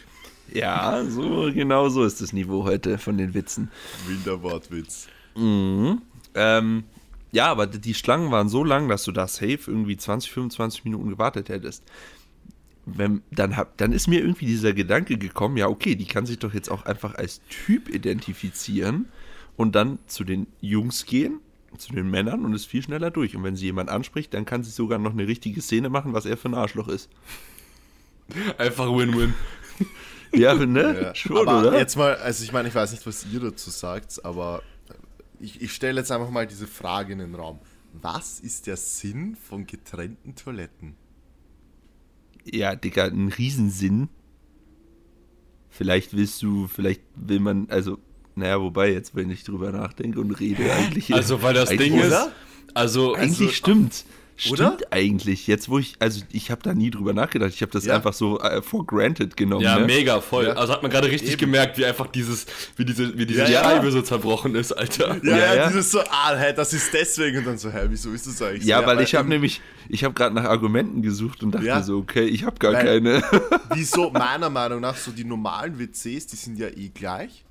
[0.54, 3.70] ja, so genau so ist das Niveau heute von den Witzen.
[4.08, 5.08] Wilder Wortwitz.
[5.36, 6.02] Mhm.
[6.36, 6.84] Ähm,
[7.32, 11.10] ja, aber die Schlangen waren so lang, dass du da safe irgendwie 20, 25 Minuten
[11.10, 11.84] gewartet hättest.
[12.86, 16.40] Wenn, dann, hab, dann ist mir irgendwie dieser Gedanke gekommen, ja, okay, die kann sich
[16.40, 19.10] doch jetzt auch einfach als Typ identifizieren
[19.58, 21.40] und dann zu den Jungs gehen,
[21.78, 23.36] zu den Männern und ist viel schneller durch.
[23.36, 26.26] Und wenn sie jemand anspricht, dann kann sie sogar noch eine richtige Szene machen, was
[26.26, 27.10] er für ein Arschloch ist.
[28.58, 29.34] Einfach Win-Win.
[30.34, 31.02] Ja, ne?
[31.02, 31.16] Ja.
[31.16, 31.78] Schon, aber oder?
[31.78, 34.62] jetzt mal, also ich meine, ich weiß nicht, was ihr dazu sagt, aber
[35.40, 37.60] ich, ich stelle jetzt einfach mal diese Frage in den Raum.
[37.94, 40.96] Was ist der Sinn von getrennten Toiletten?
[42.46, 44.10] Ja, Digga, ein Riesensinn.
[45.70, 47.98] Vielleicht willst du, vielleicht will man, also,
[48.36, 51.14] naja, wobei, jetzt, wenn ich drüber nachdenke und rede, eigentlich.
[51.14, 52.32] Also, weil das eigentlich, Ding ist, oder?
[52.74, 54.06] also, Eigentlich Also- stimmt.
[54.42, 54.78] Stimmt Oder?
[54.92, 55.48] eigentlich.
[55.48, 57.52] Jetzt, wo ich, also ich habe da nie drüber nachgedacht.
[57.54, 57.96] Ich habe das Ja.
[57.96, 59.64] einfach so äh, for granted genommen.
[59.64, 59.86] ja, ne?
[59.86, 60.46] mega voll.
[60.46, 60.54] Ja.
[60.54, 61.40] Also hat man gerade richtig Eben.
[61.40, 62.46] gemerkt, wie einfach dieses,
[62.78, 63.64] wie diese, wie diese Ja, ja.
[63.64, 65.18] Scheibe so zerbrochen ist, Alter.
[65.24, 65.68] Ja, Ja, ja, ja.
[65.68, 68.64] dieses so, ah, hey, das ist deswegen und dann so, hä, wieso ist das eigentlich
[68.64, 68.70] so?
[68.70, 71.84] Ja, weil ich habe nämlich, ich habe gerade nach Argumenten gesucht und dachte Ja.
[71.84, 73.22] so, okay, ich habe gar Weil- keine.
[73.74, 77.44] Wieso, meiner Meinung nach, so die normalen WCs, die sind ja eh gleich.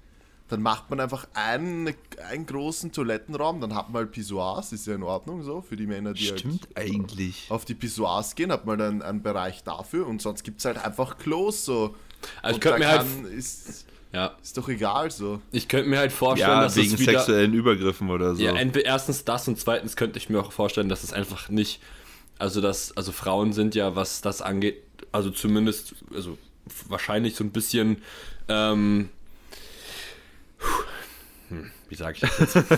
[0.49, 1.95] Dann macht man einfach einen,
[2.31, 5.87] einen großen Toilettenraum, dann hat man halt Pissoirs, ist ja in Ordnung so, für die
[5.87, 7.47] Männer, die Stimmt halt eigentlich.
[7.51, 10.83] auf die Pissoirs gehen, hat man dann einen Bereich dafür und sonst gibt es halt
[10.83, 11.95] einfach Klos so.
[12.43, 13.07] Also ich könnte mir halt,
[13.37, 15.41] ist, ja, ist doch egal so.
[15.53, 18.43] ich könnte mir halt vorstellen, Ja, dass wegen es wieder, sexuellen Übergriffen oder so.
[18.43, 21.81] Ja, entweder erstens das und zweitens könnte ich mir auch vorstellen, dass es einfach nicht,
[22.39, 24.83] also dass, also Frauen sind ja, was das angeht,
[25.13, 26.39] also zumindest, also
[26.89, 28.03] wahrscheinlich so ein bisschen,
[28.49, 29.11] ähm,
[31.49, 32.57] hm, wie sage ich das jetzt?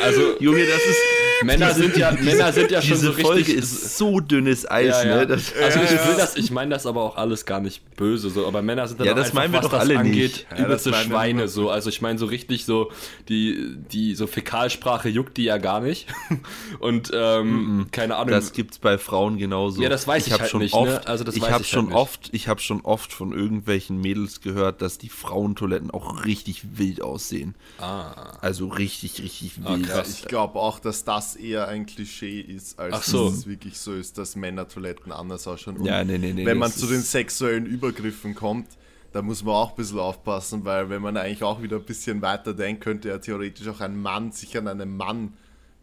[0.00, 1.00] also Junge, das ist.
[1.46, 3.26] Männer sind ja, Männer sind ja schon diese so richtig.
[3.26, 5.16] Folge ist so dünnes Eis, ja, ja.
[5.16, 5.26] ne?
[5.26, 6.16] Das, also ich will ja.
[6.16, 9.06] das, ich meine das aber auch alles gar nicht böse, so, aber Männer sind dann
[9.06, 10.60] Ja, auch das einfach, meinen wir was doch das alle angeht, nicht.
[10.60, 12.90] Übelste Schweine, so, also ich meine so richtig so,
[13.28, 16.06] die, die, so Fäkalsprache juckt die ja gar nicht
[16.78, 18.30] und, ähm, keine Ahnung.
[18.30, 19.82] Das gibt's bei Frauen genauso.
[19.82, 21.06] Ja, das weiß ich hab halt schon nicht, Oft, ne?
[21.06, 21.96] Also das ich weiß habe ich schon halt nicht.
[21.98, 27.02] oft, ich habe schon oft von irgendwelchen Mädels gehört, dass die Frauentoiletten auch richtig wild
[27.02, 27.54] aussehen.
[27.78, 28.32] ah.
[28.40, 29.88] Also richtig, richtig Ah, wild.
[29.88, 30.08] krass.
[30.20, 33.26] Ich glaube auch, dass das eher ein Klischee ist, als so.
[33.26, 35.76] dass es wirklich so ist, dass Männertoiletten anders ausschauen.
[35.76, 38.68] Und Ja, nee, nee, nee, wenn man zu den sexuellen Übergriffen kommt,
[39.12, 42.22] da muss man auch ein bisschen aufpassen, weil wenn man eigentlich auch wieder ein bisschen
[42.22, 45.34] weiter denkt, könnte ja theoretisch auch ein Mann sich an einen Mann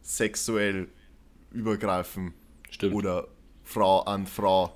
[0.02, 0.88] sexuell
[1.52, 2.34] übergreifen.
[2.72, 2.96] Stimmt.
[2.96, 3.28] Oder
[3.64, 4.76] Frau an Frau.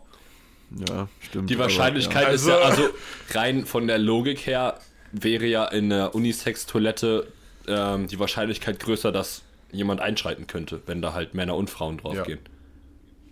[0.88, 1.50] Ja, stimmt.
[1.50, 2.34] Die aber, Wahrscheinlichkeit ja.
[2.34, 2.90] ist ja, also
[3.32, 4.80] rein von der Logik her
[5.12, 7.28] wäre ja in der Unisex-Toilette
[7.68, 12.40] ähm, die Wahrscheinlichkeit größer, dass jemand einschreiten könnte, wenn da halt Männer und Frauen draufgehen.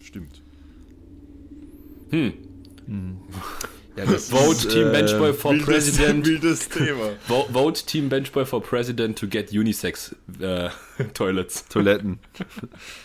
[0.01, 0.41] Stimmt.
[3.95, 6.25] Ja, das Vote ist, Team äh, Benchboy for Wildes, President.
[6.25, 7.11] wildes Thema.
[7.27, 10.69] Vo Vote Team Benchboy for President to get Unisex äh,
[11.13, 11.67] Toilets.
[11.67, 12.19] Toiletten.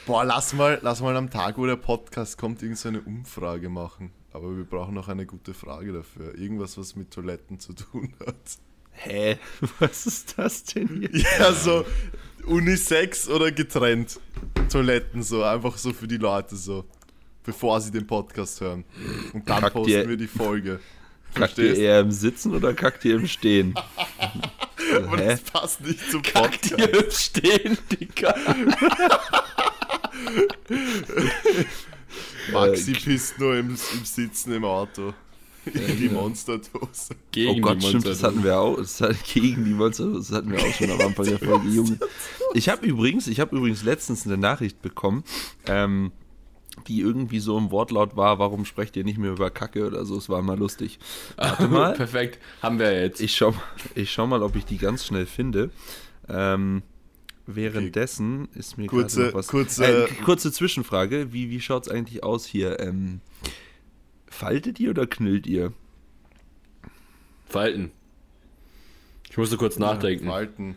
[0.07, 4.13] Boah, lass mal, lass mal am Tag, wo der Podcast kommt, irgendeine Umfrage machen.
[4.33, 6.39] Aber wir brauchen noch eine gute Frage dafür.
[6.39, 8.37] Irgendwas, was mit Toiletten zu tun hat.
[8.93, 9.39] Hä?
[9.81, 11.11] Was ist das denn hier?
[11.39, 11.85] Ja, so
[12.47, 14.19] Unisex oder getrennt.
[14.71, 16.85] Toiletten so, einfach so für die Leute so.
[17.45, 18.85] Bevor sie den Podcast hören.
[19.33, 20.81] Und dann Kackt posten ihr- wir die Folge.
[21.35, 23.75] Kackt ihr eher im Sitzen oder kackt ihr im Stehen?
[24.97, 25.27] Aber Hä?
[25.27, 26.79] das passt nicht zum Kackt Podcast.
[26.79, 28.35] ihr im Stehen, Digga.
[32.53, 35.13] Maxi pisst nur im, im Sitzen im Auto.
[35.67, 37.15] In die Monsterdose.
[37.33, 38.77] Gegen oh die Gott, stimmt, das hatten wir auch.
[38.77, 41.99] Das hat, gegen die Monster, das hatten wir auch schon am Anfang der Folge, Junge.
[42.55, 45.25] Ich habe übrigens, ich habe übrigens letztens eine Nachricht bekommen,
[45.67, 46.13] ähm,
[46.89, 50.17] die irgendwie so im Wortlaut war, warum sprecht ihr nicht mehr über Kacke oder so,
[50.17, 50.99] es war mal lustig.
[51.37, 53.21] Warte mal, Perfekt, haben wir jetzt.
[53.21, 53.55] ich schau,
[53.95, 55.71] ich schau mal, ob ich die ganz schnell finde.
[56.29, 56.83] Ähm,
[57.47, 59.49] währenddessen ist mir Kurze- gerade noch was...
[59.49, 62.79] kurze- äh, kurze Zwischenfrage, wie, wie schaut es eigentlich aus hier?
[62.81, 63.21] Ähm,
[64.37, 65.73] faltet ihr oder knüllt ihr?
[67.47, 67.91] Falten.
[69.31, 70.27] Ich musste kurz nachdenken.
[70.27, 70.75] Falten.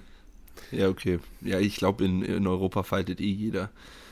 [0.71, 1.19] Ja, okay.
[1.41, 3.69] Ja, ich glaube, in, in Europa faltet eh jeder.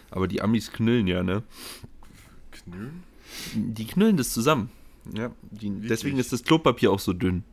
[0.10, 1.44] Aber die Amis knüllen ja, ne?
[2.52, 3.04] Knüllen?
[3.54, 4.72] Die knüllen das zusammen.
[5.14, 7.44] Ja, die, deswegen ist das Klopapier auch so dünn.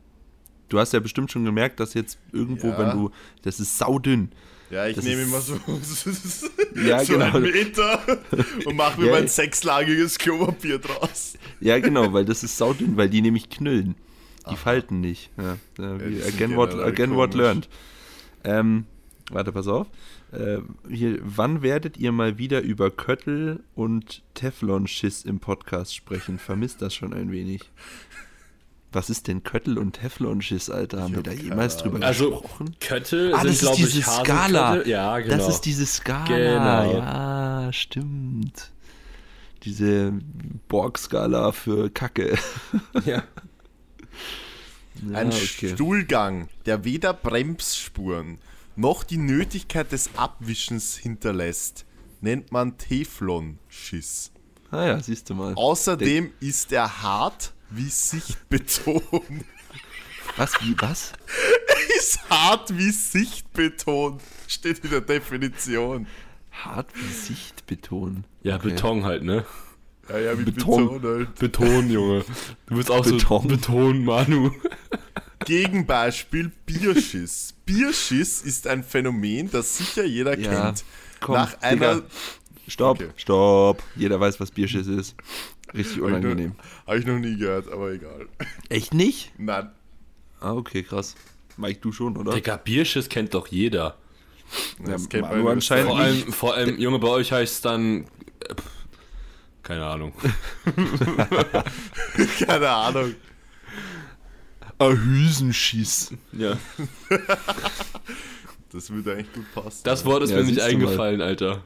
[0.69, 2.77] Du hast ja bestimmt schon gemerkt, dass jetzt irgendwo, Ja.
[2.77, 3.11] wenn du.
[3.43, 4.31] Das ist saudünn.
[4.69, 5.55] Ja, ich Das nehme immer so,
[6.85, 7.35] Ja, so genau.
[7.35, 8.01] einen Meter
[8.65, 11.37] und mache mir Ja, mein sechslagiges Klopapier draus.
[11.59, 13.95] Ja, genau, weil das ist saudünn, weil die nämlich knüllen.
[14.49, 15.31] Die falten nicht.
[15.37, 15.93] Ja, ja,
[16.27, 17.67] again, what, again what learned.
[18.43, 18.85] Ähm,
[19.31, 19.87] warte, pass auf.
[20.31, 26.37] Äh, hier, wann werdet ihr mal wieder über Köttel und Teflon-Schiss im Podcast sprechen?
[26.37, 27.61] Vermisst das schon ein wenig.
[28.95, 31.01] Was ist denn Köttel und Teflon-Schiss, Alter?
[31.01, 32.77] Haben wir da jemals drüber Also, gesprochen?
[32.79, 34.85] Köttel Ah, sind, ist diese ich, Skala.
[34.85, 35.35] Ja, genau.
[35.35, 36.25] Das ist diese Skala.
[36.85, 36.97] Genau.
[36.99, 38.71] Ja, stimmt.
[39.63, 40.13] Diese
[40.69, 42.37] Borg-Skala für Kacke.
[43.05, 43.23] ja.
[45.09, 45.73] Ja, Ein okay.
[45.73, 48.37] Stuhlgang, der weder Bremsspuren
[48.77, 51.85] noch die Nötigkeit des Abwischens hinterlässt,
[52.21, 54.31] nennt man Teflon-Schiss.
[54.71, 55.53] Ah ja, siehst du mal.
[55.55, 59.43] Außerdem ist er hart wie Sichtbeton.
[60.37, 61.13] Was, wie, was?
[61.97, 64.19] ist hart wie Sichtbeton.
[64.47, 66.07] Steht in der Definition.
[66.51, 68.25] Hart wie Sichtbeton.
[68.43, 68.69] Ja, Okay.
[68.69, 69.45] Beton halt, ne?
[70.09, 70.99] Ja, ja, wie Beton.
[70.99, 71.35] Beton, halt.
[71.35, 72.25] Beton, Junge.
[72.67, 73.19] Du bist auch Beton.
[73.19, 74.51] so Beton, Manu.
[75.45, 77.53] Gegenbeispiel Bierschiss.
[77.65, 80.83] Bierschiss ist ein Phänomen, das sicher jeder Ja, kennt.
[81.19, 81.95] komm, Nach einer.
[81.95, 82.07] Digga.
[82.67, 83.09] Stopp, Okay.
[83.17, 83.83] stopp.
[83.95, 85.15] Jeder weiß, was Bierschiss ist.
[85.75, 86.55] Richtig unangenehm.
[86.87, 88.27] Habe ich noch nie gehört, aber egal.
[88.69, 89.31] Echt nicht?
[89.37, 89.69] Nein.
[90.39, 91.15] Ah, okay, krass.
[91.57, 92.33] Mike, du schon, oder?
[92.33, 93.97] Digga, Bierschiss kennt doch jeder.
[94.83, 97.53] Das Ja, kennt man Manu in anscheinend Vor allem, vor allem, Junge, bei euch heißt
[97.55, 98.03] es dann.
[98.41, 98.55] äh,
[99.63, 100.13] Keine Ahnung.
[102.45, 103.15] Keine Ahnung.
[104.77, 106.11] Ein Hüsenschiss.
[106.31, 106.57] Ja.
[108.71, 109.81] Das würde eigentlich gut passen.
[109.85, 110.67] Das Wort ist Ja, mir nicht du mal.
[110.69, 111.63] eingefallen, Alter.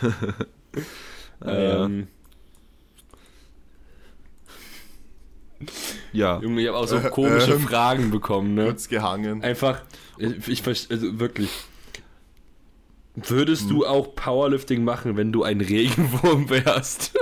[1.44, 1.84] ja.
[1.86, 2.06] ähm,
[6.12, 6.40] Ja.
[6.40, 8.64] Junge, ich habe auch so Äh, komische ähm, Fragen bekommen, ne?
[8.64, 9.42] kurz gehangen.
[9.42, 9.82] Einfach,
[10.18, 11.50] ich, ich verste- also wirklich.
[13.16, 17.12] Würdest du auch Powerlifting machen, wenn du ein Regenwurm wärst?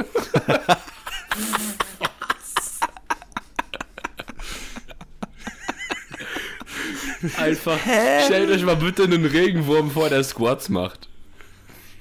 [7.37, 7.79] Einfach,
[8.25, 11.09] stellt euch mal bitte einen Regenwurm vor, der Squats macht.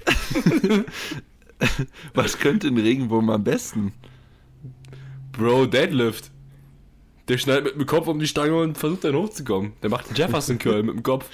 [2.16, 3.94] Was könnte ein Regenwurm am besten?
[5.42, 6.30] Bro, Deadlift.
[7.28, 9.74] Der schneidet mit dem Kopf um die Stange und versucht dann hochzukommen.
[9.82, 11.28] Der macht einen Jefferson Curl mit dem Kopf.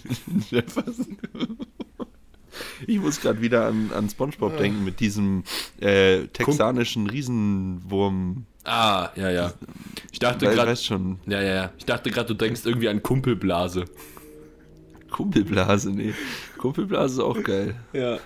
[0.50, 1.18] Jefferson.
[2.86, 5.44] Ich muss gerade wieder an, an Spongebob denken mit diesem
[5.80, 8.46] äh, texanischen Riesenwurm.
[8.64, 9.52] Ah, ja, ja.
[10.10, 11.72] Ich dachte gerade, schon, ja, ja, ja.
[11.78, 13.84] Ich dachte gerade, du denkst irgendwie an Kumpelblase.
[15.10, 16.14] Kumpelblase, nee.
[16.58, 17.76] Kumpelblase ist auch geil.
[17.92, 18.18] Ja.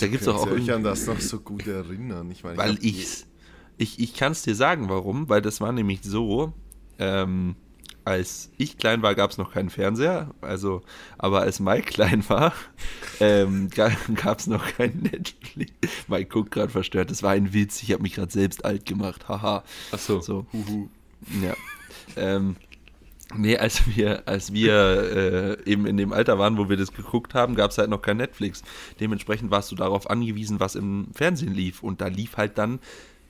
[0.00, 2.30] Da gibt's doch auch irgendwie- an das noch so gut erinnern.
[2.30, 3.26] Ich meine, Weil ich's.
[3.82, 5.28] Ich, ich kann es dir sagen, warum.
[5.28, 6.52] Weil das war nämlich so,
[6.98, 7.56] ähm,
[8.04, 10.30] als ich klein war, gab es noch keinen Fernseher.
[10.40, 10.82] Also,
[11.18, 12.52] aber als Mike klein war,
[13.20, 15.72] ähm, gab es noch kein Netflix.
[16.06, 17.10] Mike guckt gerade verstört.
[17.10, 17.82] Das war ein Witz.
[17.82, 19.28] Ich habe mich gerade selbst alt gemacht.
[19.28, 19.64] Haha.
[19.90, 20.20] Ach so.
[20.20, 20.46] So.
[21.42, 21.54] Ja.
[22.16, 22.56] Ähm,
[23.36, 27.34] nee, als wir, als wir äh, eben in dem Alter waren, wo wir das geguckt
[27.34, 28.62] haben, gab es halt noch kein Netflix.
[29.00, 31.82] Dementsprechend warst du darauf angewiesen, was im Fernsehen lief.
[31.82, 32.80] Und da lief halt dann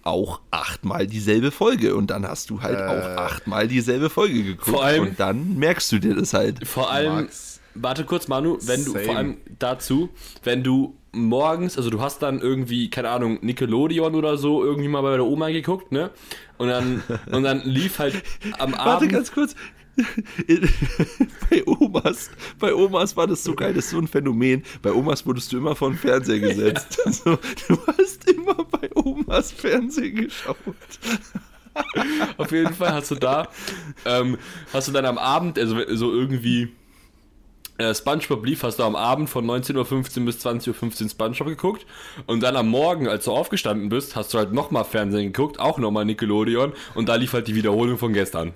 [0.04, 1.94] auch achtmal dieselbe Folge.
[1.94, 2.82] Und dann hast du halt Äh.
[2.82, 4.68] auch achtmal dieselbe Folge geguckt.
[4.70, 6.66] Vor allem- und dann merkst du dir das halt.
[6.66, 7.60] Vor allem, Max.
[7.74, 9.04] warte kurz, Manu, wenn du, Same.
[9.04, 10.08] vor allem dazu,
[10.44, 15.02] wenn du morgens, also du hast dann irgendwie, keine Ahnung, Nickelodeon oder so, irgendwie mal
[15.02, 16.10] bei der Oma geguckt, ne?
[16.58, 18.22] Und dann, und dann lief halt
[18.58, 19.12] am Warte Abend.
[19.12, 19.54] ganz kurz.
[21.50, 24.64] Bei Omas, bei Omas war das so geil, das ist so ein Phänomen.
[24.80, 27.00] Bei Omas wurdest du immer vor den Fernseher gesetzt.
[27.04, 30.56] Also, du hast immer bei Omas Fernsehen geschaut.
[32.36, 33.48] Auf jeden Fall hast du da,
[34.04, 34.38] ähm,
[34.72, 36.72] hast du dann am Abend, also so irgendwie
[37.78, 41.86] äh, Spongebob lief, hast du am Abend von 19.15 Uhr bis 20.15 Uhr Spongebob geguckt
[42.26, 45.78] und dann am Morgen, als du aufgestanden bist, hast du halt nochmal Fernsehen geguckt, auch
[45.78, 48.52] nochmal Nickelodeon und da lief halt die Wiederholung von gestern.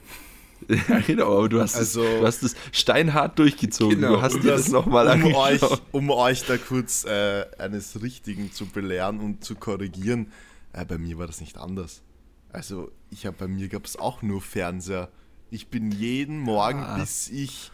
[0.68, 4.00] Ja, genau, aber du hast, Also- es, du hast es steinhart durchgezogen.
[4.00, 5.60] Genau, du hast dir das nochmal um euch,
[5.92, 10.32] um euch da kurz äh, eines Richtigen zu belehren und zu korrigieren,
[10.72, 12.02] äh, bei mir war das nicht anders.
[12.50, 15.10] Also, ich habe bei mir gab es auch nur Fernseher.
[15.50, 16.96] Ich bin jeden Morgen, Ah.
[16.98, 17.70] bis ich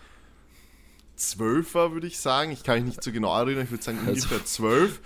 [1.16, 2.51] zwölf war, würde ich sagen.
[2.53, 5.01] Ich kann mich nicht so genau erinnern, ich würde sagen Also, ungefähr zwölf.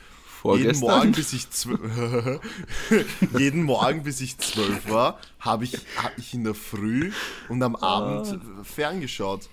[0.46, 0.74] Vorgestern?
[0.74, 2.40] Jeden Morgen, bis ich zwölf,
[3.38, 7.12] jeden Morgen, bis ich zwölf war, habe ich, hab ich in der Früh
[7.48, 9.48] und am Abend ferngeschaut.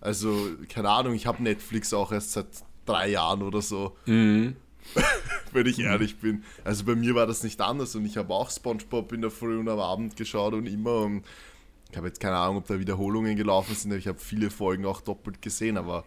[0.00, 2.46] Also, keine Ahnung, ich habe Netflix auch erst seit
[2.84, 4.56] drei Jahren oder so, Mhm.
[5.52, 6.44] wenn ich ehrlich bin.
[6.62, 9.58] Also bei mir war das nicht anders und ich habe auch Spongebob in der Früh
[9.58, 10.98] und am Abend geschaut und immer.
[10.98, 11.24] Und
[11.90, 14.84] ich habe jetzt keine Ahnung, ob da Wiederholungen gelaufen sind, aber ich habe viele Folgen
[14.84, 16.04] auch doppelt gesehen, aber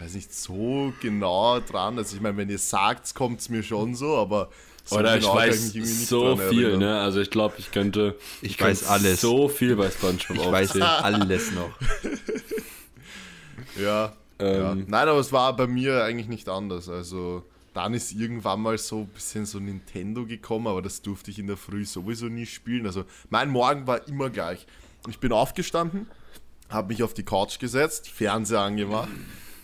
[0.00, 1.98] weiß nicht so genau dran.
[1.98, 4.50] Also ich meine, wenn ihr sagt, kommt es mir schon so, aber
[4.84, 7.00] so Oder ich genau kann weiß mich irgendwie nicht so dran viel, ne?
[7.00, 8.16] Also ich glaube, ich könnte.
[8.40, 9.20] Ich könnte weiß alles.
[9.20, 11.70] So viel bei Spongebob Ich weiß alles noch.
[13.80, 14.54] Ja, Ähm.
[14.60, 14.74] ja.
[14.74, 16.88] Nein, aber es war bei mir eigentlich nicht anders.
[16.88, 21.38] Also dann ist irgendwann mal so ein bisschen so Nintendo gekommen, aber das durfte ich
[21.38, 22.86] in der Früh sowieso nie spielen.
[22.86, 24.66] Also mein Morgen war immer gleich.
[25.08, 26.06] Ich bin aufgestanden,
[26.70, 29.10] habe mich auf die Couch gesetzt, Fernseher angemacht,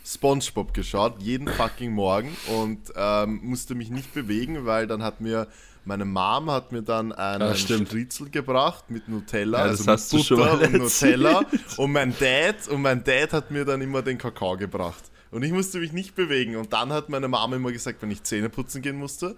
[0.04, 5.46] SpongeBob geschaut, jeden fucking Morgen und ähm, musste mich nicht bewegen, weil dann hat mir
[5.84, 7.54] Meine Mom hat mir dann einen Ah.
[7.56, 11.42] Stritzel gebracht mit Nutella, Ja, also hast du mit schon Butter mal und Nutella.
[11.76, 15.02] Und mein Dad, und mein Dad hat mir dann immer den Kakao gebracht.
[15.32, 16.54] Und ich musste mich nicht bewegen.
[16.56, 19.34] Und dann hat meine Mama immer gesagt, wenn ich Zähne putzen gehen musste.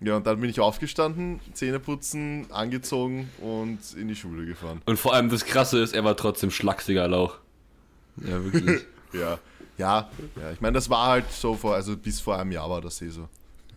[0.00, 4.82] Ja, und dann bin ich aufgestanden, Zähne putzen, angezogen und in die Schule gefahren.
[4.84, 7.38] Und vor allem das Krasse ist, er war trotzdem schlachsiger Lauch.
[8.18, 8.82] Ja, wirklich.
[9.14, 9.38] Ja,
[9.82, 10.52] ja, ja.
[10.52, 13.08] Ich meine, das war halt so vor, also bis vor einem Jahr war das eh
[13.08, 13.28] so.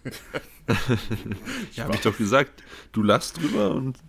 [1.74, 2.64] Ja, hab ich doch gesagt.
[2.92, 4.00] Du lachst drüber und.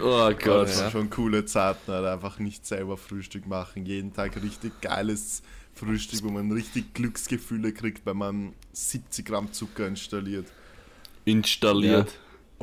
[0.00, 0.68] Oh Gott.
[0.68, 3.84] Das waren schon coole Zeiten, halt einfach nicht selber Frühstück machen.
[3.84, 5.42] Jeden Tag richtig geiles
[5.74, 10.46] Frühstück, wo man richtig Glücksgefühle kriegt, wenn man 70 Gramm Zucker installiert.
[11.26, 12.18] Installiert.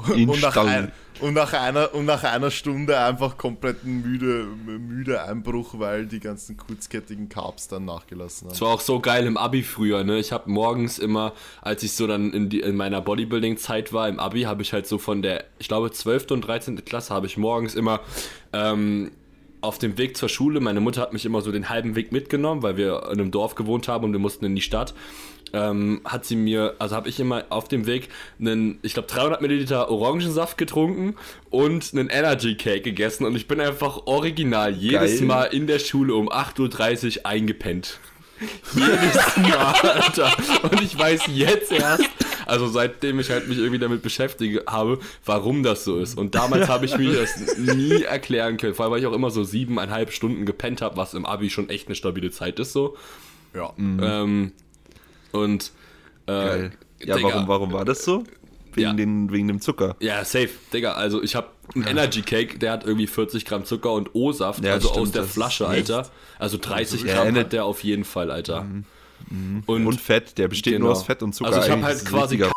[0.08, 5.76] Und nach, ein, und, nach einer, und nach einer Stunde einfach kompletten müde, müde Einbruch,
[5.78, 8.54] weil die ganzen kurzkettigen Carbs dann nachgelassen haben.
[8.54, 10.20] Es war auch so geil im Abi früher, ne?
[10.20, 14.20] Ich habe morgens immer, als ich so dann in, die, in meiner Bodybuilding-Zeit war, im
[14.20, 16.32] Abi, habe ich halt so von der, ich glaube, 12.
[16.32, 16.84] und 13.
[16.86, 18.00] Klasse, habe ich morgens immer
[18.54, 19.12] ähm,
[19.62, 22.64] auf dem Weg zur Schule, meine Mutter hat mich immer so den halben Weg mitgenommen,
[22.64, 24.94] weil wir in einem Dorf gewohnt haben und wir mussten in die Stadt.
[25.54, 28.10] Ähm, hat sie mir, also habe ich immer auf dem Weg
[28.40, 31.16] einen, ich glaube 300 Milliliter Orangensaft getrunken
[31.50, 35.28] und einen Energy Cake gegessen und ich bin einfach original jedes Geil.
[35.28, 38.00] Mal in der Schule um 8.30 Uhr eingepennt.
[38.74, 40.32] Jedes Mal, Alter.
[40.64, 42.10] Und ich weiß jetzt erst,
[42.46, 46.18] also seitdem ich halt mich irgendwie damit beschäftige habe, warum das so ist.
[46.18, 48.74] Und damals habe ich mir das nie erklären können.
[48.74, 51.70] Vor allem, weil ich auch immer so siebeneinhalb Stunden gepennt habe, was im Abi schon
[51.70, 52.96] echt eine stabile Zeit ist so.
[53.54, 53.74] Ja.
[53.78, 54.52] Ähm,
[55.32, 55.72] und
[56.28, 56.70] äh.
[57.02, 58.24] Ja, Digga, warum, warum war das so?
[58.74, 58.94] Wegen, Ja.
[58.94, 59.96] den, wegen dem Zucker.
[60.02, 60.92] Ja, safe, Digga.
[60.94, 64.74] Also ich habe einen Energy Cake, der hat irgendwie 40 Gramm Zucker und O-Saft, Ja,
[64.74, 65.90] also stimmt, aus der Flasche, echt.
[65.92, 66.10] Alter.
[66.40, 68.66] Also 30 Ja, Gramm Ener- hat der auf jeden Fall, Alter.
[69.66, 70.86] Und, Und Fett, der besteht Genau.
[70.88, 71.50] nur aus Fett und Zucker.
[71.52, 72.52] Also ich habe halt quasi halt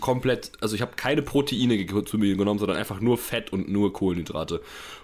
[0.00, 3.92] komplett, also ich habe keine Proteine zu mir genommen, sondern einfach nur Fett und nur
[3.92, 4.60] Kohlenhydrate.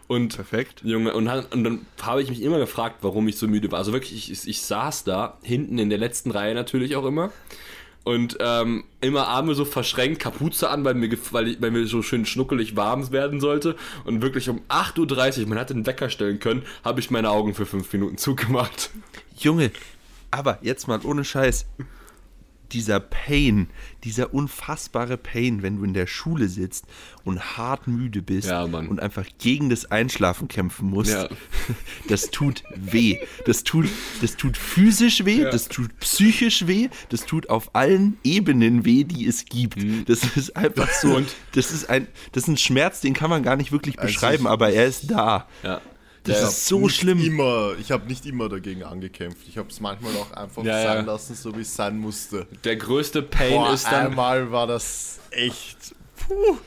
[0.09, 0.81] Und Perfekt.
[0.85, 3.79] Junge, und, und dann habe ich mich immer gefragt, warum ich so müde war.
[3.79, 7.31] Also wirklich, ich, ich, saß da, hinten in der letzten Reihe natürlich auch immer.
[8.05, 12.01] Und ähm, immer Arme so verschränkt, Kapuze an, weil mir, weil, ich, weil mir so
[12.01, 13.77] schön schnuckelig warm werden sollte.
[14.05, 17.55] Und wirklich um 8.30 Uhr, man hätte einen Wecker stellen können, habe ich meine Augen
[17.55, 18.90] für fünf Minuten zugemacht.
[19.37, 19.71] Junge,
[20.31, 21.66] aber jetzt mal ohne Scheiß.
[22.72, 23.68] Dieser Pain,
[24.04, 26.85] dieser unfassbare Pain, wenn du in der Schule sitzt
[27.24, 31.28] und hart müde bist Ja, und einfach gegen das Einschlafen kämpfen musst, Ja.
[32.09, 33.18] das tut weh.
[33.46, 33.87] Das tut,
[34.20, 35.50] das tut physisch weh, Ja.
[35.50, 39.78] das tut psychisch weh, das tut auf allen Ebenen weh, die es gibt.
[40.09, 41.09] Das ist einfach so.
[41.09, 41.14] Mhm.
[41.14, 44.12] Und- das ist ein, das ist ein Schmerz, den kann man gar nicht wirklich Also
[44.12, 45.46] beschreiben, ich- aber er ist da.
[45.62, 45.81] Ja.
[46.29, 47.19] Das ist so nicht schlimm.
[47.23, 49.47] Immer, ich habe nicht immer dagegen angekämpft.
[49.49, 51.12] Ich habe es manchmal auch einfach Ja, sein ja.
[51.12, 52.47] lassen, so wie es sein musste.
[52.64, 54.09] Der größte Pain Boah, ist dann.
[54.09, 55.95] einmal war das echt.
[56.17, 56.59] Puh,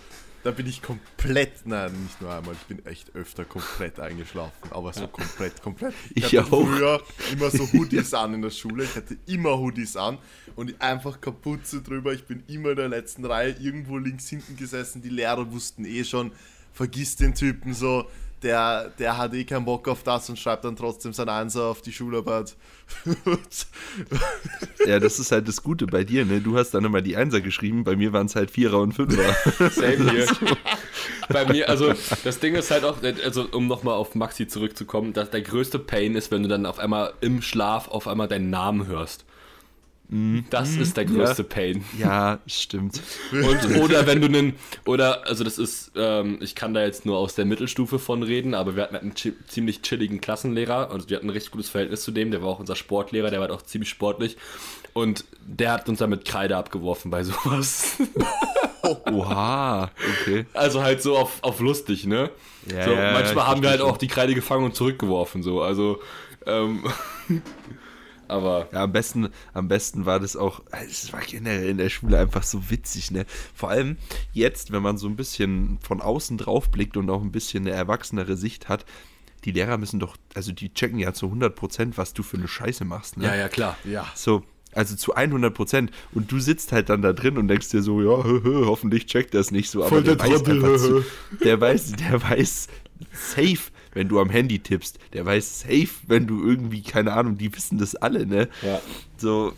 [0.44, 4.72] da bin ich komplett, nein, nicht nur einmal, ich bin echt öfter komplett eingeschlafen.
[4.72, 5.94] Aber so komplett, komplett.
[6.16, 6.66] Ich hatte auch.
[6.66, 8.86] früher immer so Hoodies an in der Schule.
[8.86, 10.18] Ich hatte immer Hoodies an
[10.56, 12.14] und einfach Kapuze drüber.
[12.14, 15.02] Ich bin immer in der letzten Reihe irgendwo links hinten gesessen.
[15.04, 16.32] Die Lehrer wussten eh schon,
[16.74, 18.08] vergiss den Typen so.
[18.44, 21.82] Der, der hat eh keinen Bock auf das und schreibt dann trotzdem sein Einser auf
[21.82, 22.56] die Schularbeit.
[24.86, 26.42] Ja, das ist halt das Gute bei dir, ne?
[26.42, 29.36] Du hast dann immer die Einser geschrieben, bei mir waren es halt Vierer und Fünfer.
[29.70, 30.28] Same hier.
[31.30, 35.30] Bei mir, also das Ding ist halt auch, also um nochmal auf Maxi zurückzukommen, dass
[35.30, 38.88] der größte Pain ist, wenn du dann auf einmal im Schlaf auf einmal deinen Namen
[38.88, 39.24] hörst.
[40.50, 41.86] Das ist der größte Pain.
[41.98, 43.02] ja, stimmt.
[43.32, 47.18] Und, oder wenn du einen, oder, also das ist, ähm, ich kann da jetzt nur
[47.18, 51.16] aus der Mittelstufe von reden, aber wir hatten einen chi ziemlich chilligen Klassenlehrer und wir
[51.16, 53.58] hatten ein richtig gutes Verhältnis zu dem, der war auch unser Sportlehrer, der war halt
[53.58, 54.36] auch ziemlich sportlich
[54.92, 57.96] und der hat uns dann mit Kreide abgeworfen bei sowas.
[58.84, 60.46] Oha, okay.
[60.54, 62.32] Also halt so auf, auf lustig, ne?
[62.70, 65.62] Ja, so, ja, manchmal haben wir halt auch die Kreide gefangen und zurückgeworfen, so.
[65.62, 66.02] Also,
[66.46, 66.84] ähm,
[68.32, 72.18] aber Ja, am besten, am besten war das auch, es war generell in der Schule
[72.18, 73.26] einfach so witzig, ne?
[73.54, 73.98] Vor allem
[74.34, 77.76] jetzt, wenn man so ein bisschen von außen drauf blickt und auch ein bisschen eine
[77.76, 78.86] erwachsenere Sicht hat,
[79.44, 82.48] die Lehrer müssen doch, also die checken ja zu 100 Prozent, was du für eine
[82.48, 83.26] Scheiße machst, ne?
[83.26, 83.78] ja, ja, klar.
[83.84, 84.06] Ja.
[84.16, 85.92] So, also zu 100 Prozent.
[86.14, 89.06] Und du sitzt halt dann da drin und denkst dir so, ja, hö, hö, hoffentlich
[89.06, 89.82] checkt das nicht so.
[89.82, 91.06] Aber Voll der, der weiß Trottel, zu,
[91.44, 92.68] der weiß, der weiß
[93.12, 95.00] safe, wenn du am Handy tippst.
[95.14, 98.48] Der weiß safe, wenn du irgendwie, keine Ahnung, die wissen das alle, ne?
[98.62, 98.80] Ja.
[99.18, 99.54] So.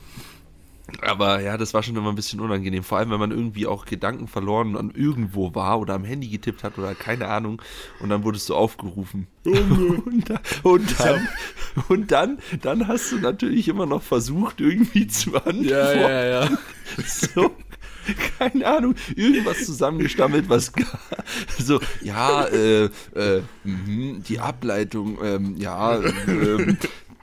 [1.01, 2.84] Aber ja, das war schon immer ein bisschen unangenehm.
[2.84, 6.63] Vor allem, wenn man irgendwie auch Gedanken verloren an irgendwo war oder am Handy getippt
[6.63, 7.61] hat oder keine Ahnung.
[8.01, 9.27] Und dann wurdest du aufgerufen.
[9.45, 11.27] und, da- und dann,
[11.88, 15.63] und dann, dann hast du natürlich immer noch versucht, irgendwie zu antworten.
[15.63, 16.49] Ja, ja, ja.
[17.07, 17.51] So.
[18.39, 20.72] keine Ahnung, irgendwas zusammengestammelt, was
[21.60, 22.86] so, ja, äh,
[23.16, 26.78] äh, mh, die Ableitung, ähm, ja, ähm,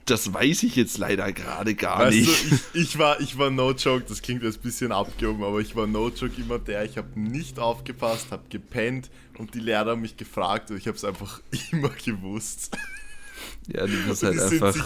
[0.05, 2.51] das weiß ich jetzt leider gerade gar weißt nicht.
[2.51, 5.59] Du, ich, ich, war, ich war no joke, das klingt jetzt ein bisschen abgehoben, aber
[5.59, 9.91] ich war no joke immer der, ich habe nicht aufgepasst, habe gepennt und die Lehrer
[9.91, 12.75] haben mich gefragt und ich habe es einfach immer gewusst.
[13.67, 14.73] Ja, du bist halt einfach.
[14.73, 14.83] Sich,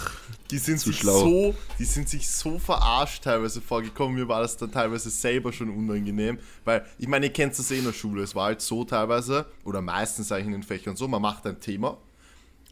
[0.50, 1.18] die sind sich schlau.
[1.18, 4.16] so, die sind sich so verarscht teilweise vorgekommen.
[4.16, 7.78] Mir war das dann teilweise selber schon unangenehm, weil ich meine, ihr kennt das eh
[7.78, 8.22] in der Schule.
[8.22, 11.58] Es war halt so teilweise oder meistens eigentlich in den Fächern so, man macht ein
[11.60, 11.98] Thema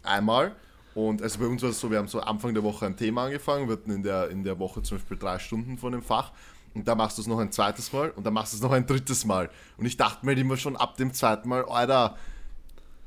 [0.03, 0.55] einmal
[0.95, 3.24] und also bei uns war es so, wir haben so Anfang der Woche ein Thema
[3.24, 6.32] angefangen, wir hatten in der in der Woche zum Beispiel drei Stunden von dem Fach
[6.74, 8.72] und dann machst du es noch ein zweites Mal und dann machst du es noch
[8.72, 12.16] ein drittes Mal und ich dachte mir halt immer schon ab dem zweiten Mal, Alter,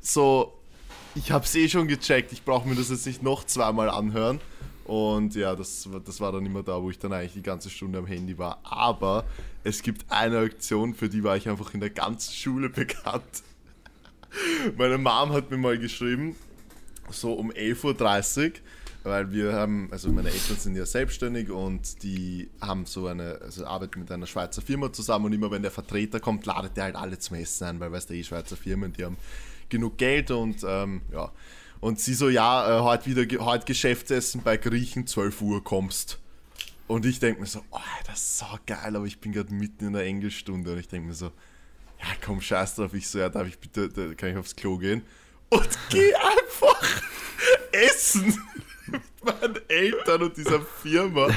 [0.02, 0.57] so
[1.18, 4.40] ich habe es eh schon gecheckt, ich brauche mir das jetzt nicht noch zweimal anhören.
[4.86, 8.00] Und ja, das, das war dann immer da, wo ich dann eigentlich die ganze Stunde
[8.00, 8.60] am Handy war.
[8.64, 9.26] Aber
[9.64, 13.44] es gibt eine Aktion, für die war ich einfach in der ganzen Schule bekannt.
[14.78, 16.36] Meine Mom hat mir mal geschrieben,
[17.10, 18.52] so um 11.30 Uhr,
[19.04, 23.66] weil wir haben, also meine Eltern sind ja selbstständig und die haben so eine, also
[23.66, 26.96] arbeiten mit einer Schweizer Firma zusammen und immer wenn der Vertreter kommt, ladet der halt
[26.96, 29.18] alle zum Essen ein, weil weißt du, eh Schweizer Firmen, die haben
[29.70, 31.32] genug Geld und ähm, ja.
[31.80, 36.20] Und sie so, ja, äh, heute wieder, heute Geschäftsessen bei Griechen, 12 Uhr kommst.
[36.88, 39.88] Und ich denke mir so, oh, das ist so geil, aber ich bin gerade mitten
[39.88, 41.28] in der Englischstunde und ich denke mir so,
[42.00, 42.94] ja komm, scheiß drauf.
[42.94, 45.04] Ich so, ja, darf ich bitte, da, kann ich aufs Klo gehen?
[45.50, 47.02] Und geh einfach
[47.72, 48.38] essen
[48.88, 51.30] mit meinen Eltern und dieser Firma.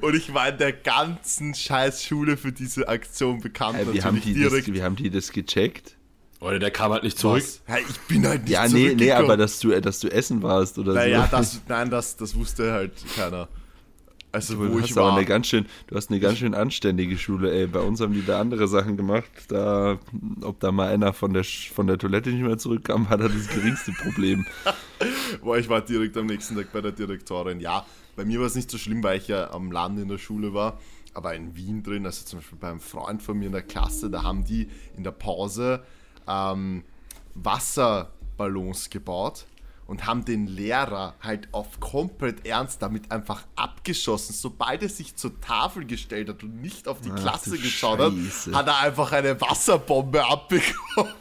[0.00, 3.76] Und ich war in der ganzen scheiß Schule für diese Aktion bekannt.
[3.76, 5.96] Hey, wie, haben die das, wie haben die das gecheckt?
[6.40, 7.42] Oder der kam halt nicht zurück.
[7.66, 10.78] Ja, ich bin halt nicht Ja, nee, nee, aber dass du, dass du essen warst
[10.78, 11.36] oder naja, so.
[11.36, 13.48] Das, nein, das, das wusste halt keiner.
[14.32, 15.16] Also, du wo ich war.
[15.16, 17.66] Eine ganz schön, du hast eine ganz schön anständige Schule, ey.
[17.66, 19.30] Bei uns haben die da andere Sachen gemacht.
[19.48, 19.98] Da,
[20.42, 23.48] ob da mal einer von der, von der Toilette nicht mehr zurückkam, war da das
[23.48, 24.44] geringste Problem.
[25.42, 27.60] Boah, ich war direkt am nächsten Tag bei der Direktorin.
[27.60, 30.18] Ja, bei mir war es nicht so schlimm, weil ich ja am Land in der
[30.18, 30.78] Schule war.
[31.14, 34.10] Aber in Wien drin, also zum Beispiel bei einem Freund von mir in der Klasse,
[34.10, 34.68] da haben die
[34.98, 35.82] in der Pause
[36.28, 36.84] ähm,
[37.34, 39.46] Wasserballons gebaut
[39.86, 44.34] und haben den Lehrer halt auf komplett ernst damit einfach abgeschossen.
[44.34, 48.50] Sobald er sich zur Tafel gestellt hat und nicht auf die Ach, Klasse geschaut Scheiße.
[48.52, 51.12] hat, hat er einfach eine Wasserbombe abbekommen.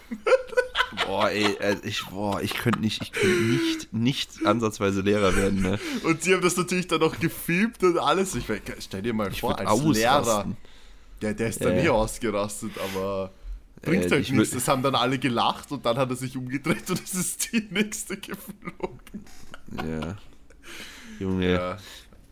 [1.06, 5.62] Boah, ey, äh, ich, boah, ich könnte nicht, ich könnte nicht, nicht ansatzweise Lehrer werden,
[5.62, 5.80] ne?
[6.04, 8.34] Und sie haben das natürlich dann auch gefilmt und alles.
[8.34, 8.46] Ich
[8.80, 9.94] stell dir mal ich vor, als ausrasten.
[9.94, 10.46] Lehrer.
[11.22, 11.84] Der, der ist dann äh.
[11.84, 13.32] nie ausgerastet, aber
[13.86, 14.54] bringt äh, halt nichts.
[14.54, 17.66] Das haben dann alle gelacht und dann hat er sich umgedreht und es ist die
[17.70, 19.24] nächste geflogen.
[19.78, 20.18] Ja.
[21.20, 21.54] Junge.
[21.54, 21.78] Ja.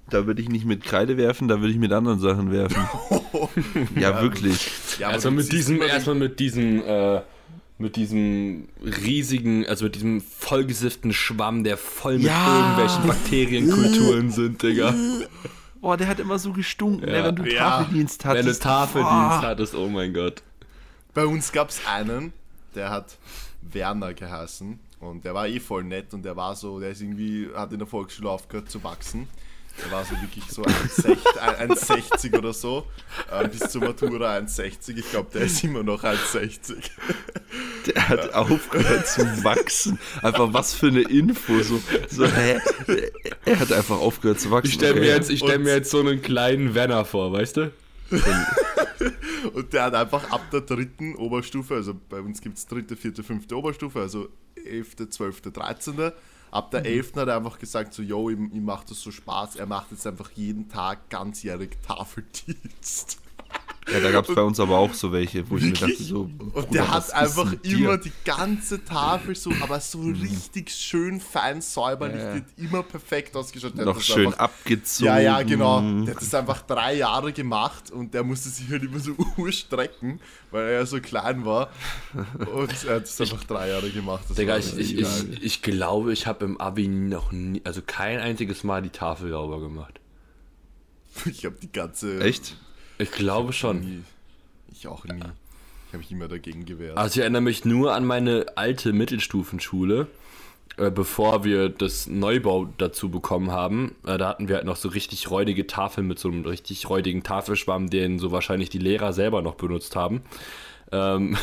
[0.09, 2.85] Da würde ich nicht mit Kreide werfen, da würde ich mit anderen Sachen werfen.
[3.95, 4.69] ja, ja, wirklich.
[4.99, 7.21] Ja, also mit diesem, erstmal mit diesem, äh,
[7.77, 12.57] mit diesem riesigen, also mit diesem vollgesifften Schwamm, der voll mit ja.
[12.59, 14.93] irgendwelchen Bakterienkulturen sind, Digga.
[15.81, 17.25] Boah, der hat immer so gestunken, ja.
[17.25, 18.45] wenn du Tafeldienst hattest.
[18.45, 20.43] Wenn du Tafeldienst hattest, oh mein Gott.
[21.13, 22.33] Bei uns gab es einen,
[22.73, 23.17] der hat
[23.61, 27.49] Werner geheißen und der war eh voll nett und der war so, der ist irgendwie,
[27.53, 29.27] hat in der Volksschule aufgehört zu wachsen.
[29.83, 32.85] Der war so wirklich so 1,60 oder so.
[33.31, 34.97] Äh, bis zur Matura 1,60.
[34.97, 36.75] Ich glaube, der ist immer noch 1,60.
[37.87, 39.97] Der hat aufgehört zu wachsen.
[40.21, 41.59] Einfach was für eine Info.
[41.63, 42.59] So, so hä?
[43.45, 44.67] Er hat einfach aufgehört zu wachsen.
[44.67, 47.71] Ich stelle mir, jetzt, stell mir jetzt so einen kleinen Werner vor, weißt du?
[49.53, 53.23] und der hat einfach ab der dritten Oberstufe, also bei uns gibt es dritte, vierte,
[53.23, 56.13] fünfte Oberstufe, also elfte, zwölfte, dreizehnte.
[56.51, 56.85] Ab der mhm.
[56.85, 59.91] elften hat er einfach gesagt, so, yo, ihm, ihm macht das so Spaß, er macht
[59.91, 63.22] jetzt einfach jeden Tag ganzjährig Tafeldienst.
[63.91, 65.73] Ja, da gab es bei uns aber auch so welche, wo Wirklich?
[65.73, 66.29] ich mir dachte, so.
[66.53, 70.21] Und der hat einfach immer die ganze Tafel so, aber so mhm.
[70.21, 72.63] richtig schön fein säuberlich, ja.
[72.63, 73.77] immer perfekt ausgeschaut.
[73.77, 75.07] Der Noch schön einfach, abgezogen.
[75.07, 75.81] Ja, ja, genau.
[75.81, 80.19] Der hat das einfach drei Jahre gemacht und der musste sich halt immer so urstrecken,
[80.51, 81.69] weil er ja so klein war.
[82.53, 84.23] Und er hat es einfach drei Jahre gemacht.
[84.29, 88.19] Das Digga, ich, ich, ich, ich, glaube, ich habe im Abi noch nie, also kein
[88.19, 89.99] einziges Mal die Tafel sauber gemacht.
[91.25, 92.21] Ich habe die ganze.
[92.21, 92.55] Echt?
[92.97, 93.81] Ich glaube schon.
[93.81, 94.03] Nie.
[94.71, 95.15] Ich auch nie.
[95.15, 96.97] Ich habe mich immer dagegen gewehrt.
[96.97, 100.07] Also ich erinnere mich nur an meine alte Mittelstufenschule,
[100.77, 103.95] äh, bevor wir das Neubau dazu bekommen haben.
[104.05, 107.23] Äh, da hatten wir halt noch so richtig räudige Tafeln mit so einem richtig räudigen
[107.23, 110.21] Tafelschwamm, den so wahrscheinlich die Lehrer selber noch benutzt haben.
[110.91, 111.37] Ähm,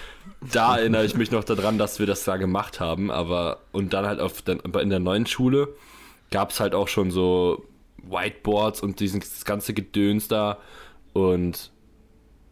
[0.52, 4.06] da erinnere ich mich noch daran, dass wir das da gemacht haben, aber und dann
[4.06, 5.68] halt auf den, in der neuen Schule
[6.30, 7.64] gab es halt auch schon so
[8.08, 10.58] Whiteboards und dieses ganze Gedöns da
[11.16, 11.70] und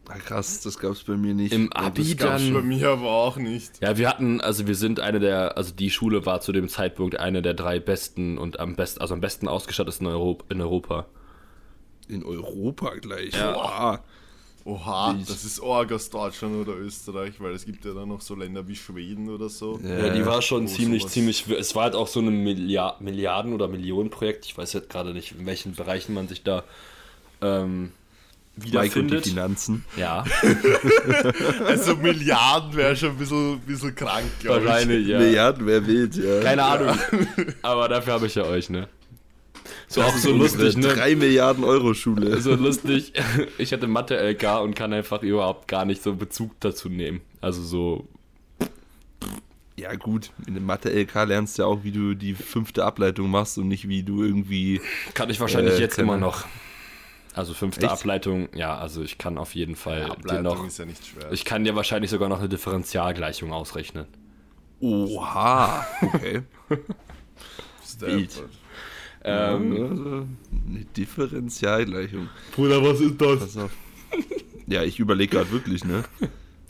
[0.07, 1.53] Ah, krass, das gab es bei mir nicht.
[1.55, 2.53] Im Abi Das gab's dann.
[2.53, 3.81] bei mir aber auch nicht.
[3.81, 7.19] Ja, wir hatten, also wir sind eine der, also die Schule war zu dem Zeitpunkt
[7.19, 10.45] eine der drei besten und am besten, also am besten ausgestattetesten in Europa.
[10.51, 11.07] In Europa.
[12.09, 13.33] In Europa gleich.
[13.33, 13.53] Ja.
[13.53, 14.05] Boah.
[14.67, 18.21] Oha, Ich- das ist Org aus Deutschland oder Österreich, weil es gibt ja dann noch
[18.21, 19.79] so Länder wie Schweden oder so.
[19.83, 23.55] Ja, die war schon ziemlich, sowas- ziemlich, es war halt auch so ein Milliard, Milliarden-
[23.55, 24.45] oder Millionenprojekt.
[24.45, 26.63] Ich weiß jetzt gerade nicht, in welchen Bereichen man sich da
[27.43, 27.93] ähm,
[28.57, 29.25] Mike und die wiederfindet.
[29.27, 29.85] Finanzen.
[29.97, 30.25] Ja,
[31.67, 34.67] Also Milliarden wäre schon ein bisschen, bisschen krank, glaube ich.
[34.67, 35.19] wahrscheinlich, ja.
[35.19, 36.41] Milliarden, wer will, ja.
[36.43, 36.97] Keine Ahnung.
[37.63, 38.89] Aber dafür habe ich ja euch, ne?
[39.89, 40.89] So auch Das so ist unsere lustig, ne?
[40.95, 42.41] 3 Milliarden Euro Schule.
[42.41, 43.13] So lustig.
[43.59, 47.21] Ich hatte Mathe-LK und kann einfach überhaupt gar nicht so Bezug dazu nehmen.
[47.41, 48.09] Also so,
[49.77, 53.59] Ja, gut, in dem Mathe-LK lernst du ja auch, wie du die fünfte Ableitung machst
[53.59, 54.81] und nicht, wie du irgendwie.
[55.15, 56.45] kann ich wahrscheinlich Äh, jetzt immer noch.
[57.35, 57.93] Also fünfte Echt?
[57.93, 60.67] Ableitung, ja, also ich kann auf jeden Fall dir Ableitung noch.
[60.67, 61.33] ist ja nicht schwer.
[61.33, 64.07] Ich kann dir wahrscheinlich sogar noch eine Differentialgleichung ausrechnen.
[64.81, 66.43] Oha, okay.
[68.01, 68.43] wild.
[69.25, 70.27] Ähm, Also,
[70.69, 72.29] eine Differentialgleichung.
[72.55, 73.41] Bruder, was ist das?
[73.41, 73.71] Pass auf.
[74.67, 76.05] Ja, ich überlege gerade wirklich, ne?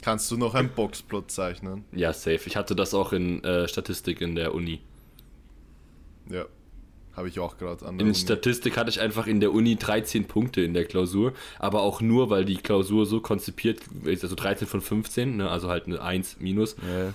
[0.03, 1.85] Kannst du noch einen Boxplot zeichnen?
[1.93, 2.41] Ja, safe.
[2.47, 4.81] Ich hatte das auch in äh, Statistik in der Uni.
[6.31, 6.45] Ja.
[7.17, 8.15] Habe ich auch gerade an der In Uni.
[8.15, 12.31] Statistik hatte ich einfach in der Uni 13 Punkte in der Klausur, aber auch nur,
[12.31, 16.39] weil die Klausur so konzipiert ist, also 13 von 15, ne, also halt eine 1
[16.41, 17.15] minus, Ja.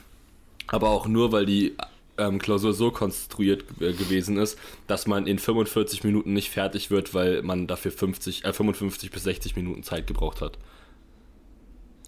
[0.67, 1.75] aber auch nur, weil die
[2.17, 7.13] ähm, Klausur so konstruiert äh, gewesen ist, dass man in 45 Minuten nicht fertig wird,
[7.13, 10.57] weil man dafür 50, äh, 55 bis 60 Minuten Zeit gebraucht hat.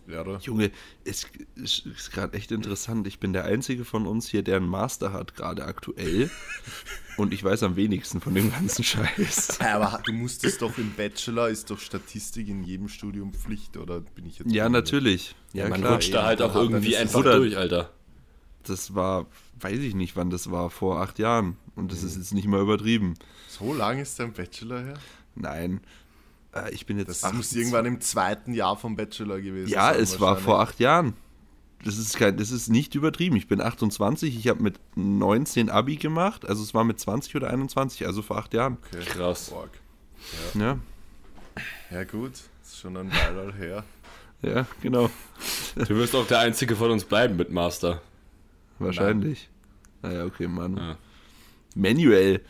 [0.07, 0.39] Ja, oder?
[0.39, 0.71] Junge,
[1.05, 3.07] es ist, ist gerade echt interessant.
[3.07, 6.29] Ich bin der Einzige von uns hier, der einen Master hat, gerade aktuell.
[7.17, 9.57] Und ich weiß am wenigsten von dem ganzen Scheiß.
[9.61, 14.01] Ja, Aber du musstest doch im Bachelor, ist doch Statistik in jedem Studium Pflicht, oder
[14.01, 14.51] bin ich jetzt...
[14.51, 15.35] Ja, natürlich.
[15.53, 15.93] Ja, man klar.
[15.93, 17.91] rutscht da halt Ja, auch irgendwie einfach Oder- durch, Alter.
[18.63, 19.25] Das war,
[19.59, 21.57] weiß ich nicht, wann das war, vor acht Jahren.
[21.75, 23.15] Und das ist jetzt nicht mal übertrieben.
[23.47, 24.93] So lang ist dein Bachelor her?
[25.35, 25.81] Nein.
[26.53, 27.09] Äh, ich bin jetzt.
[27.09, 27.37] Das 18.
[27.37, 30.01] muss irgendwann im zweiten Jahr vom Bachelor gewesen Ja, sein.
[30.01, 31.13] es war vor acht Jahren.
[31.83, 33.35] Das ist, kein, das ist nicht übertrieben.
[33.37, 36.45] Ich bin 28, ich habe mit 19 Abi gemacht.
[36.47, 38.77] Also es war mit 20 oder 21, also vor acht Jahren.
[38.93, 39.03] Okay.
[39.05, 39.51] Krass.
[39.51, 39.71] Org.
[40.53, 40.77] Ja,
[41.89, 43.83] Ja gut, ist schon ein Weile her.
[44.43, 45.09] ja, genau.
[45.75, 48.01] Du wirst auch der Einzige von uns bleiben mit Master.
[48.77, 49.49] Wahrscheinlich.
[50.03, 50.77] Naja, okay, Mann.
[50.77, 50.97] Ja.
[51.75, 52.41] Manuel.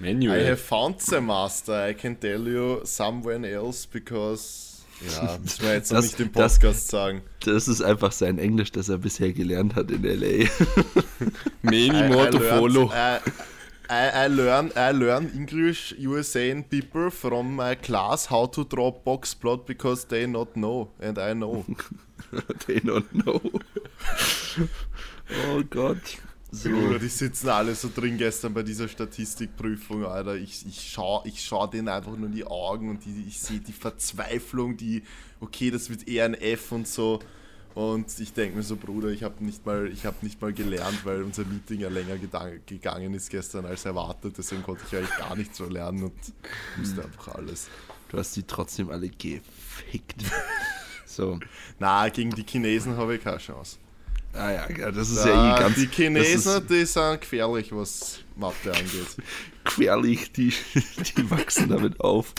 [0.00, 0.44] I Manual.
[0.46, 1.88] have found the master.
[1.88, 4.68] I can tell you someone else because...
[5.14, 7.22] Ja, müssen wir jetzt noch Das- nicht im das- Podcast sagen.
[7.44, 10.26] Das ist einfach sein Englisch, das er bisher gelernt hat in L.A.
[11.72, 12.92] I, I, Morto learned, Folo.
[12.92, 13.18] I,
[13.90, 19.34] I, I, learn, I learn English USA people from my class how to draw box
[19.34, 21.64] plot because they not know and I know.
[22.66, 23.40] They don't know.
[25.48, 26.18] oh Gott.
[26.52, 26.68] So.
[26.68, 30.34] Bruder, die sitzen alle so drin gestern bei dieser Statistikprüfung, Alter.
[30.34, 33.60] Ich, ich schau, ich schau denen einfach nur in die Augen und die, ich sehe
[33.60, 35.04] die Verzweiflung, die,
[35.40, 37.20] okay, das wird eher ein F und so.
[37.74, 41.04] Und ich denke mir so, Bruder, ich habe nicht, mal- ich hab nicht mal gelernt,
[41.04, 42.16] weil unser Meeting ja länger
[42.66, 44.34] gegangen ist gestern als erwartet.
[44.36, 46.12] Deswegen konnte ich eigentlich gar nichts so lernen und
[46.78, 47.68] wusste einfach alles.
[48.08, 50.16] Du hast die trotzdem alle gefickt.
[51.06, 51.40] So.
[51.80, 53.78] Na, gegen die Chinesen habe ich keine Chance.
[54.32, 55.74] Ah ja, ja, das ist ja eh ganz.
[55.76, 59.16] die Chinesen, ist die sind gefährlich, was Mathe angeht.
[59.64, 60.52] querlich, die,
[61.16, 62.32] die wachsen damit auf.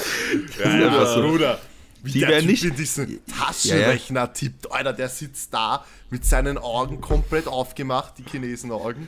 [0.60, 1.22] Ja, einfach so.
[1.22, 1.60] Bruder.
[2.04, 4.72] Wie Die der nicht- in diesen Taschenrechner tippt.
[4.72, 9.08] Alter, der sitzt da mit seinen Augen komplett aufgemacht, die Chinesen-Augen.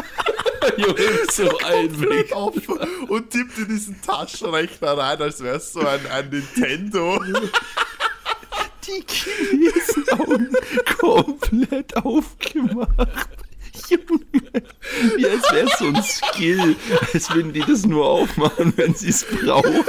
[0.76, 0.96] Junge,
[1.30, 2.32] so ein Blick.
[2.32, 2.54] auf
[3.08, 7.22] und tippt in diesen Taschenrechner rein, als wäre es so ein, ein Nintendo.
[8.88, 10.48] Die Chinesen-Augen
[10.98, 13.28] komplett aufgemacht.
[13.88, 14.62] Junge,
[15.16, 16.76] wie als wäre es so ein Skill,
[17.12, 19.84] als würden die das nur aufmachen, wenn sie es brauchen.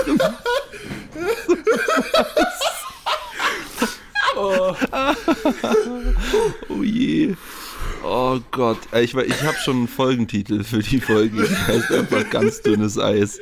[6.70, 7.36] Oh je.
[8.04, 8.78] Oh Gott.
[8.93, 11.47] Äh, Ich, ich habe schon einen Folgentitel für die Folge.
[11.47, 13.39] Die heißt einfach ganz dünnes Eis.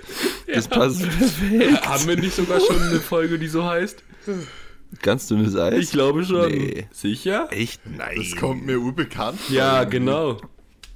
[0.47, 1.87] Das passt perfekt.
[1.87, 4.03] Haben wir nicht sogar schon eine Folge, die so heißt?
[5.01, 5.79] Ganz dünnes Eis?
[5.79, 6.49] Ich glaube schon.
[6.51, 6.87] Nee.
[6.91, 7.47] Sicher?
[7.51, 7.81] Echt?
[7.85, 8.15] Nein.
[8.17, 9.55] Das kommt mir urbekannt vor.
[9.55, 10.37] Ja, genau.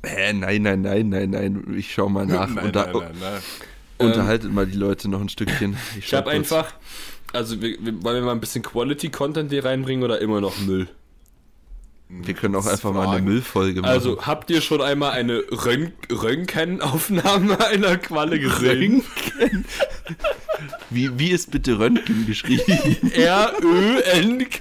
[0.03, 1.75] Hä, nein, nein, nein, nein, nein.
[1.77, 2.49] Ich schau mal nach.
[2.49, 3.41] Nein, Unter, nein, nein, nein.
[3.97, 5.77] Unterhaltet mal die Leute noch ein Stückchen.
[5.99, 6.73] Ich schau habe einfach,
[7.33, 10.87] also wir, wir, wollen wir mal ein bisschen Quality-Content hier reinbringen oder immer noch Müll?
[12.09, 13.21] Wir können auch einfach mal eine.
[13.21, 13.91] Müllfolge machen.
[13.91, 19.03] Also habt ihr schon einmal eine Röntgen Röntgenaufnahme einer Qualle gesehen?
[20.91, 23.11] Wie, wie ist bitte Röntgen geschrieben?
[23.13, 24.51] R-Ö-N-K-E-N.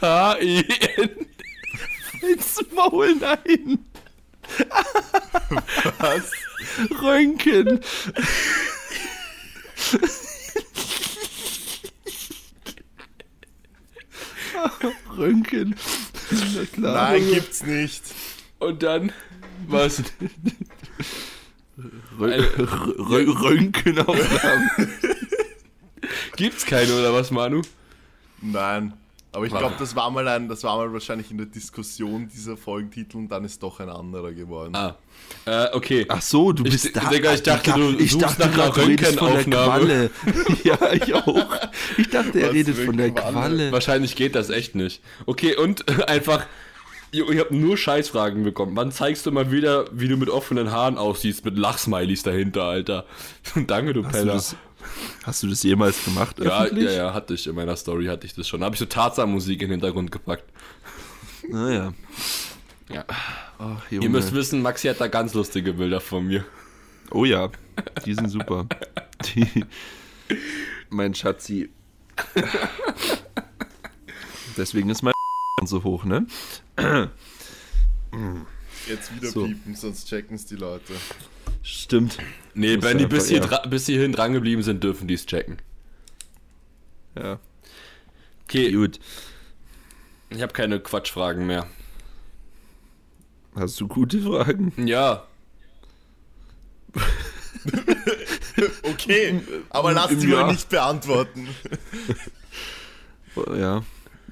[2.23, 3.79] Ins Maul, nein.
[5.99, 6.31] Was?
[7.03, 7.81] Röntgen.
[15.17, 15.75] Röntgen.
[16.31, 17.11] Na klar.
[17.11, 18.03] Nein, gibt's nicht.
[18.61, 19.13] Und dann,
[19.67, 20.03] was?
[22.21, 22.45] Rö
[22.99, 24.71] Rö Röntgenaufnahmen.
[26.37, 27.63] Gibt's keine oder was, Manu?
[28.41, 28.95] Nein.
[29.33, 32.57] Aber ich glaube, das war mal ein, das war mal wahrscheinlich in der Diskussion dieser
[32.57, 34.75] Folgentitel und dann ist doch ein anderer geworden.
[34.75, 34.97] Ah.
[35.45, 36.05] Äh, okay.
[36.09, 37.09] Ach so, du Ich- bist da.
[37.09, 39.79] Digga, ich dachte, du ich dachte nach einer grad, du redest von der Röntgenaufnahme.
[39.85, 40.11] Qualle.
[40.65, 41.47] ja, ich auch.
[41.97, 43.33] Ich dachte, er Was redet von der Qualle?
[43.33, 43.73] Qualle.
[43.73, 45.01] Wahrscheinlich geht das echt nicht.
[45.27, 46.47] Okay, und einfach.
[47.13, 48.73] Ich ich habe nur Scheißfragen bekommen.
[48.77, 53.05] Wann zeigst du mal wieder, wie du mit offenen Haaren aussiehst, mit Lachsmilies dahinter, Alter?
[53.67, 54.33] Danke, du Hast du, Peller.
[54.35, 54.57] das,
[55.25, 56.39] hast du das jemals gemacht?
[56.39, 56.87] Ja, öffentlich?
[56.87, 58.63] ja, ja, hatte ich in meiner Story, hatte ich das schon.
[58.65, 60.45] Habe ich so Tarzan-Musik in den Hintergrund gepackt.
[61.49, 61.93] Naja.
[62.89, 63.05] Ja.
[63.59, 64.05] Ach, Junge.
[64.05, 66.45] Ihr müsst wissen, Maxi hat da ganz lustige Bilder von mir.
[67.11, 67.51] Oh ja,
[68.05, 68.67] die sind super.
[69.35, 69.65] Die,
[70.91, 71.71] mein Schatzi.
[74.57, 75.13] Deswegen ist mein
[75.65, 76.27] so hoch, ne?
[78.89, 79.47] Jetzt wieder So.
[79.47, 80.93] piepen, sonst checken es die Leute.
[81.71, 82.19] Stimmt.
[82.55, 83.67] Nee, wenn die bis, hier ja.
[83.67, 85.59] bis hierhin drangeblieben sind, dürfen die es checken.
[87.17, 87.39] Ja.
[88.45, 88.99] Okay, Gut.
[90.31, 91.67] ich habe keine Quatschfragen mehr.
[93.55, 94.73] Hast du gute Fragen?
[94.87, 95.27] Ja,
[98.83, 99.41] Okay,
[99.71, 100.43] aber lass die Ja.
[100.43, 101.49] mal nicht beantworten.
[103.57, 103.83] Ja.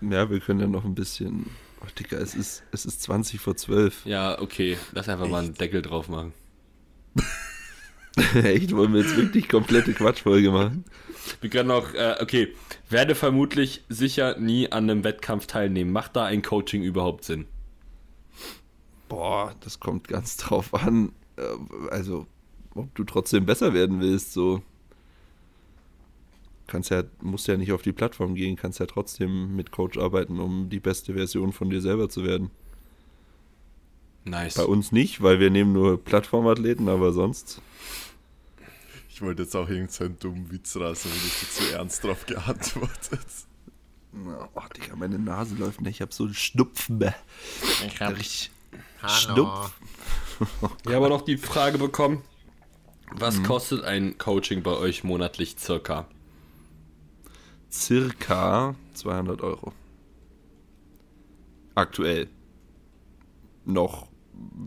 [0.01, 1.47] Ja, wir können ja noch ein bisschen.
[1.81, 4.07] Oh, Digga, es ist, es ist 20 vor 12.
[4.07, 4.77] ja, okay.
[4.93, 6.33] Lass einfach mal einen Deckel drauf machen.
[8.35, 8.75] Echt?
[8.75, 10.85] Wollen wir jetzt wirklich komplette Quatschfolge machen?
[11.41, 12.55] Wir können auch, äh, okay,
[12.89, 15.93] werde vermutlich sicher nie an einem Wettkampf teilnehmen.
[15.93, 17.47] Macht da ein Coaching überhaupt Sinn?
[19.09, 21.13] Boah, das kommt ganz drauf an.
[21.37, 21.43] äh,
[21.91, 22.27] Also,
[22.75, 24.63] ob du trotzdem besser werden willst, so.
[26.67, 30.39] Kannst ja, musst ja nicht auf die Plattform gehen, kannst ja trotzdem mit Coach arbeiten,
[30.39, 32.51] um die beste Version von dir selber zu werden.
[34.29, 34.55] Nice.
[34.55, 37.61] Bei uns nicht, weil wir nehmen nur Plattformathleten, aber sonst.
[39.09, 43.27] Ich wollte jetzt auch irgendeinen dummen Witz aber du hast zu ernst drauf geantwortet.
[44.55, 45.97] Oh, Digga, meine Nase läuft nicht.
[45.97, 47.03] Ich hab so einen Schnupfen.
[47.87, 48.51] Ich Richtig.
[49.07, 49.73] Schnupf.
[50.87, 52.23] Ich habe noch die Frage bekommen,
[53.11, 56.07] was kostet ein Coaching bei euch monatlich circa?
[57.73, 59.73] Circa 200 Euro.
[61.75, 62.29] Aktuell.
[63.65, 64.08] Noch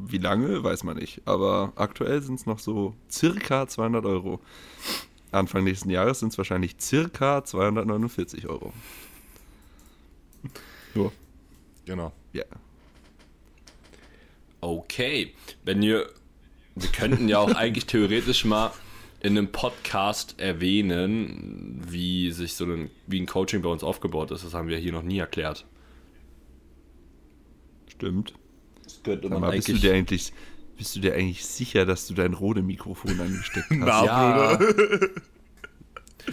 [0.07, 1.21] wie lange, weiß man nicht.
[1.25, 4.41] Aber aktuell sind es noch so circa 200 Euro.
[5.31, 8.73] Anfang nächsten Jahres sind es wahrscheinlich circa 249 Euro.
[10.93, 11.11] Nur,
[11.85, 12.11] Genau.
[12.33, 12.43] ja.
[14.59, 16.07] Okay, wenn ihr,
[16.75, 18.71] wir könnten ja auch eigentlich theoretisch mal
[19.21, 24.43] in einem Podcast erwähnen, wie sich so ein, wie ein Coaching bei uns aufgebaut ist.
[24.43, 25.65] Das haben wir hier noch nie erklärt.
[27.87, 28.33] Stimmt.
[28.83, 30.33] Das könnte Sag mal, bist du dir eigentlich,
[30.77, 33.77] bist du dir eigentlich sicher, dass du dein Rode-Mikrofon angesteckt hast?
[33.79, 34.59] Na, Ja.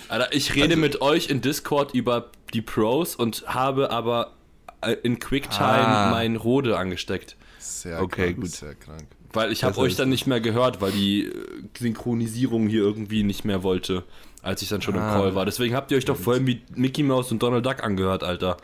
[0.08, 4.34] Alter, ich rede mit euch in Discord über die Pros und habe aber
[4.82, 6.10] äh, in QuickTime Ah.
[6.10, 7.36] mein Rode angesteckt.
[7.58, 8.50] Sehr Okay, krank, gut.
[8.50, 9.06] sehr krank.
[9.32, 11.32] Weil ich habe euch dann nicht mehr gehört, weil die äh,
[11.78, 14.04] Synchronisierung hier irgendwie nicht mehr wollte,
[14.42, 15.14] als ich dann schon im Ah.
[15.14, 15.44] Call war.
[15.46, 18.56] Deswegen habt ihr euch doch vorhin wie Mickey Mouse und Donald Duck angehört, Alter.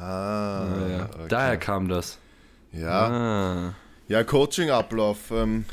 [0.00, 1.04] Ah, ja.
[1.12, 1.26] okay.
[1.28, 2.18] Daher kam das.
[2.72, 3.06] Ja,
[3.70, 3.74] Ah.
[4.08, 5.18] ja Coaching-Ablauf.
[5.30, 5.64] Ähm,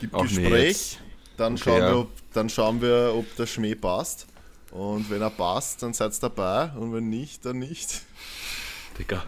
[0.00, 0.98] gibt nee, Gespräch,
[1.36, 1.90] dann, Okay, schauen ja.
[1.90, 4.26] wir, ob, dann schauen wir, ob der Schmäh passt.
[4.70, 6.70] Und wenn er passt, dann seid ihr dabei.
[6.76, 8.02] Und wenn nicht, dann nicht.
[8.98, 9.24] Digga.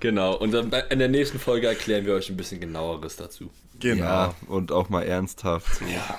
[0.00, 0.36] Genau.
[0.36, 3.50] Und dann bei- in der nächsten Folge erklären wir euch ein bisschen genaueres dazu.
[3.80, 4.04] Genau.
[4.04, 5.76] Ja, und auch mal ernsthaft.
[5.76, 5.84] So.
[5.86, 6.18] Ja.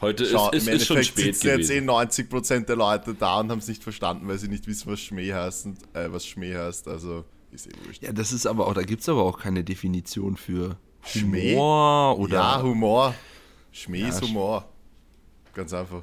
[0.00, 1.90] Heute Schau, ist, ist, ist schon Endeffekt spät sitzen jetzt eh gewesen.
[1.90, 5.32] 90% der Leute da und haben es nicht verstanden, weil sie nicht wissen, was Schmäh
[5.32, 5.66] heißt.
[5.66, 6.86] Und, äh, was Schmäh heißt.
[6.86, 8.02] Also ist eh wurscht.
[8.02, 11.52] Ja, das ist aber auch, da gibt es aber auch keine Definition für Schmäh?
[11.54, 12.34] Humor oder.
[12.34, 13.14] ja, Humor.
[13.72, 14.68] Schmäh ist Ja, Humor.
[15.54, 16.02] Ganz einfach.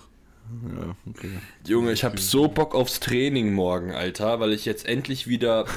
[0.77, 1.39] Ja, okay.
[1.65, 5.65] Junge, ich habe so Bock aufs Training morgen, Alter, weil ich jetzt endlich wieder.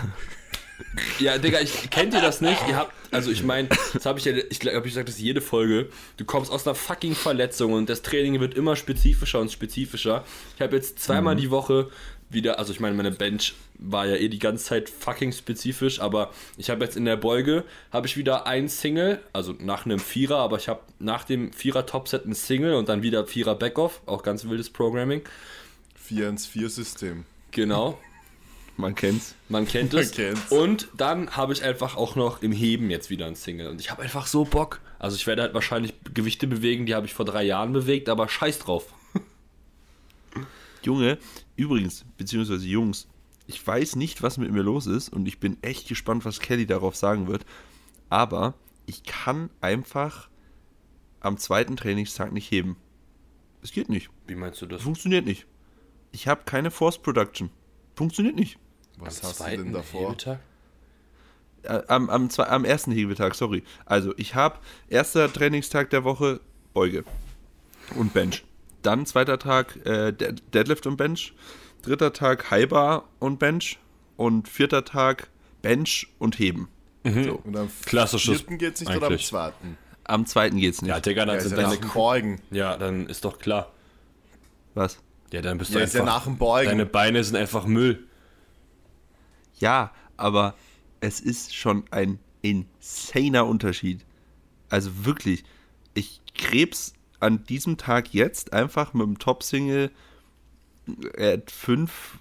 [1.18, 2.56] Ja, Digga, ich kennt ihr das nicht?
[2.68, 5.40] Ihr habt, also ich meine, das habe ich ja, ich glaube, ich sage das jede
[5.40, 5.88] Folge.
[6.18, 10.24] Du kommst aus einer fucking Verletzung und das Training wird immer spezifischer und spezifischer.
[10.54, 11.90] Ich habe jetzt zweimal die Woche
[12.30, 16.32] wieder, also ich meine, meine Bench war ja eh die ganze Zeit fucking spezifisch, aber
[16.56, 20.38] ich habe jetzt in der Beuge habe ich wieder ein Single, also nach einem Vierer,
[20.38, 24.22] aber ich habe nach dem Vierer Topset ein Single und dann wieder Vierer Backoff, auch
[24.22, 25.22] ganz wildes Programming.
[26.08, 27.24] 4-1-4-System.
[27.50, 27.98] Genau.
[28.76, 29.34] Man kennt's.
[29.48, 30.10] Man kennt es.
[30.10, 30.52] Man kennt's.
[30.52, 33.68] Und dann habe ich einfach auch noch im Heben jetzt wieder ein Single.
[33.68, 34.80] Und ich habe einfach so Bock.
[35.00, 38.28] Also ich werde halt wahrscheinlich Gewichte bewegen, die habe ich vor drei Jahren bewegt, aber
[38.28, 38.86] scheiß drauf.
[40.82, 41.18] Junge,
[41.56, 43.08] übrigens, beziehungsweise Jungs,
[43.46, 46.66] ich weiß nicht, was mit mir los ist und ich bin echt gespannt, was Kelly
[46.66, 47.44] darauf sagen wird.
[48.10, 48.54] Aber
[48.86, 50.28] ich kann einfach
[51.20, 52.76] am zweiten Trainingstag nicht heben.
[53.62, 54.10] Es geht nicht.
[54.26, 54.82] Wie meinst du das?
[54.82, 55.46] Funktioniert nicht.
[56.12, 57.50] Ich habe keine Force Production.
[57.96, 58.58] Funktioniert nicht.
[58.98, 60.10] Was hast du denn davor?
[60.10, 60.40] Hebetag?
[61.62, 63.62] Äh, Am, am, zwei, am ersten Hebetag, sorry.
[63.84, 64.58] Also, ich habe
[64.88, 66.40] erster Trainingstag der Woche
[66.72, 67.04] Beuge
[67.96, 68.44] und Bench.
[68.82, 71.32] Dann zweiter Tag äh, Dead- Deadlift und Bench.
[71.82, 73.78] Dritter Tag High Bar und Bench.
[74.16, 75.28] Und vierter Tag
[75.62, 76.68] Bench und Heben.
[77.04, 77.40] So.
[77.44, 79.26] Und am Klassisches vierten geht's nicht oder am eigentlich.
[79.26, 79.78] zweiten?
[80.04, 80.88] Am zweiten geht's nicht.
[80.90, 81.76] Ja, Digga, dann Ja, ist sind deine.
[81.92, 82.40] Beugen.
[82.50, 83.72] Ja, dann ist doch klar.
[84.74, 84.98] Was?
[85.32, 86.14] Ja, dann bist Ja, du ist ja einfach.
[86.16, 86.68] nach dem Beugen.
[86.70, 88.04] deine Beine sind einfach Müll.
[89.58, 90.54] Ja, aber
[91.00, 94.04] es ist schon ein insaner Unterschied.
[94.70, 95.44] Also wirklich,
[95.94, 99.90] ich krebs an diesem Tag jetzt einfach mit dem Top-Single
[101.16, 102.18] at 5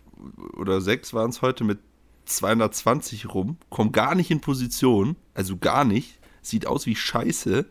[0.58, 1.80] oder 6 waren es heute mit
[2.26, 7.66] 220 rum, komm gar nicht in Position, also gar nicht, sieht aus wie Scheiße.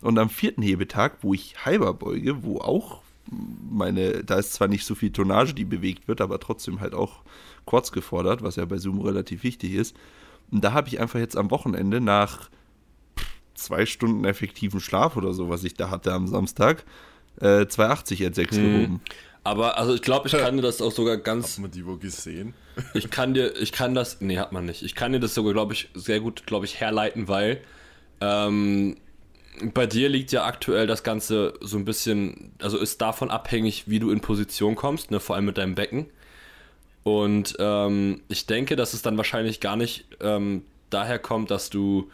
[0.00, 4.84] Und am vierten Hebetag, wo ich halber beuge, wo auch meine, da ist zwar nicht
[4.84, 7.22] so viel Tonnage, die bewegt wird, aber trotzdem halt auch
[7.66, 9.96] Quads gefordert, was ja bei Zoom relativ wichtig ist.
[10.50, 12.50] Und da habe ich einfach jetzt am Wochenende nach
[13.64, 16.84] zwei Stunden effektiven Schlaf oder so, was ich da hatte am Samstag,
[17.40, 19.00] äh, 280 at 6 gehoben.
[19.44, 21.96] Aber also ich glaube, ich kann dir das auch sogar ganz Hat man die wo
[21.96, 22.54] gesehen?
[22.94, 24.82] Ich kann dir, ich kann das, nee, hat man nicht.
[24.82, 27.60] Ich kann dir das sogar, glaube ich, sehr gut, glaube ich, herleiten, weil
[28.20, 28.96] ähm,
[29.74, 33.98] bei dir liegt ja aktuell das Ganze so ein bisschen, also ist davon abhängig, wie
[33.98, 36.06] du in Position kommst, ne, vor allem mit deinem Becken.
[37.02, 42.10] Und ähm, ich denke, dass es dann wahrscheinlich gar nicht ähm, daher kommt, dass du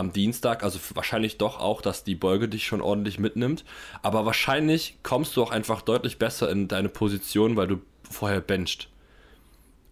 [0.00, 3.64] am Dienstag, also wahrscheinlich doch auch, dass die Beuge dich schon ordentlich mitnimmt.
[4.02, 7.80] Aber wahrscheinlich kommst du auch einfach deutlich besser in deine Position, weil du
[8.10, 8.88] vorher bencht.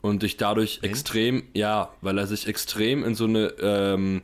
[0.00, 4.22] Und dich dadurch extrem, ja, weil er sich extrem in so eine, ähm,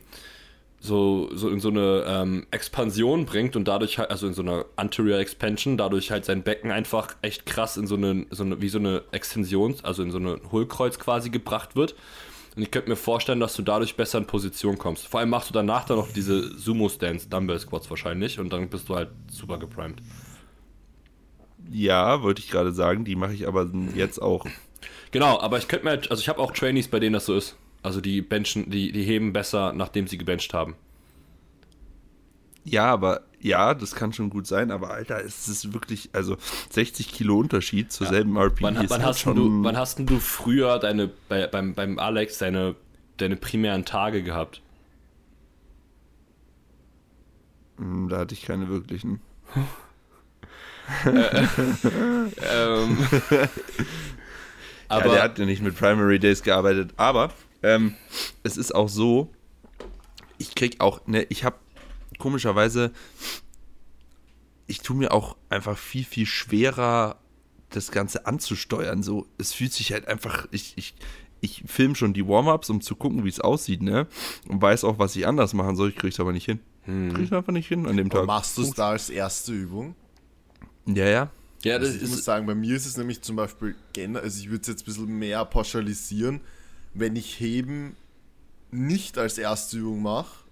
[0.79, 4.65] so, so in so eine ähm, Expansion bringt und dadurch halt, also in so eine
[4.77, 8.69] Anterior Expansion, dadurch halt sein Becken einfach echt krass in so eine, so eine wie
[8.69, 11.95] so eine Extension, also in so eine Hohlkreuz quasi gebracht wird.
[12.55, 15.07] Und ich könnte mir vorstellen, dass du dadurch besser in Position kommst.
[15.07, 18.95] Vor allem machst du danach dann noch diese Sumo-Stance, Dumbbell-Squats wahrscheinlich und dann bist du
[18.95, 19.97] halt super geprimed.
[21.69, 24.45] Ja, wollte ich gerade sagen, die mache ich aber jetzt auch.
[25.11, 27.35] Genau, aber ich könnte mir, halt- also ich habe auch Trainees, bei denen das so
[27.35, 27.57] ist.
[27.83, 30.75] Also die benchen, die, die heben besser, nachdem sie gebencht haben.
[32.63, 36.35] Ja, aber ja, das kann schon gut sein, aber Alter, es ist wirklich, also
[36.71, 38.61] 60 Kilo Unterschied zur selben RP.
[38.61, 42.39] Wann, wann, halt hast denn du, wann hast du früher deine, bei, beim, beim Alex
[42.39, 42.75] deine,
[43.17, 44.61] deine primären Tage gehabt?
[47.77, 49.21] Hm, Da hatte ich keine wirklichen.
[51.03, 52.97] Ähm,
[54.87, 56.93] Aber aber ja, der hat ja nicht mit Primary Days gearbeitet.
[56.95, 57.33] Aber
[57.63, 57.95] ähm,
[58.43, 59.33] es ist auch so,
[60.37, 61.55] ich krieg auch, ne, ich habe
[62.25, 62.91] komischerweise,
[64.65, 67.19] ich tue mir auch einfach viel, viel schwerer,
[67.69, 69.03] das Ganze anzusteuern.
[69.03, 70.95] So, es fühlt sich halt einfach, ich, ich,
[71.39, 74.07] ich film schon die Warm-Ups, um zu gucken, wie es aussieht, ne?
[74.47, 75.89] Und weiß auch, was ich anders machen soll.
[75.89, 76.61] Ich krieg's aber nicht hin.
[76.85, 78.25] Krieg ich einfach nicht hin an dem Tag.
[78.25, 79.93] machst du es da als erste Übung?
[80.87, 81.29] Ja, ja.
[81.61, 83.75] ja, das Also ich muss ist, sagen, bei mir ist es nämlich zum Beispiel,
[84.15, 86.41] also ich würde es jetzt ein bisschen mehr pauschalisieren,
[86.95, 87.95] wenn ich Heben
[88.71, 90.44] nicht als erste Übung mache,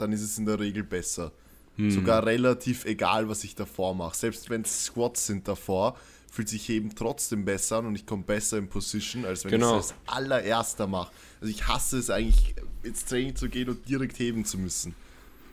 [0.00, 1.32] dann ist es in der Regel besser.
[1.76, 1.90] Hm.
[1.90, 4.16] Sogar relativ egal, was ich davor mache.
[4.16, 5.96] Selbst wenn es Squats sind davor,
[6.30, 9.78] fühlt sich Heben trotzdem besser an und ich komme besser in Position, als wenn Genau.
[9.78, 11.10] ich es als allererster mache.
[11.40, 14.94] Also ich hasse es eigentlich, ins Training zu gehen und direkt heben zu müssen.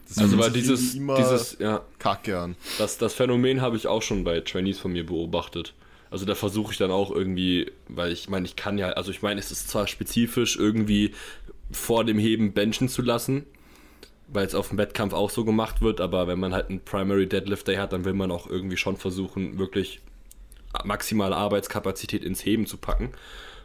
[0.08, 2.56] Das also weil dieses, dieses, ja, kacke an.
[2.78, 5.74] das, das Phänomen habe ich auch schon bei Trainees von mir beobachtet.
[6.10, 9.22] Also da versuche ich dann auch irgendwie, weil ich meine, ich kann ja, also ich
[9.22, 11.14] meine, es ist zwar spezifisch irgendwie
[11.72, 13.45] vor dem Heben benchen zu lassen,
[14.28, 17.28] weil es auf dem Wettkampf auch so gemacht wird, aber wenn man halt einen Primary
[17.28, 20.01] Deadlift Day hat, dann will man auch irgendwie schon versuchen, wirklich
[20.84, 23.11] maximale Arbeitskapazität ins Heben zu packen.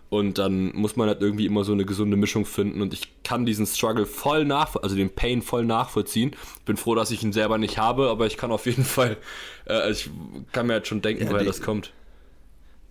[0.09, 2.83] Und dann muss man halt irgendwie immer so eine gesunde Mischung finden.
[2.83, 6.37] Und ich kann diesen Struggle voll nach, also den Pain voll nachvollziehen.
[6.67, 9.17] Bin froh, dass ich ihn selber nicht habe, aber ich kann auf jeden Fall,
[9.67, 10.11] äh, ich
[10.53, 11.95] kann mir halt schon denken, Ja, woher das kommt.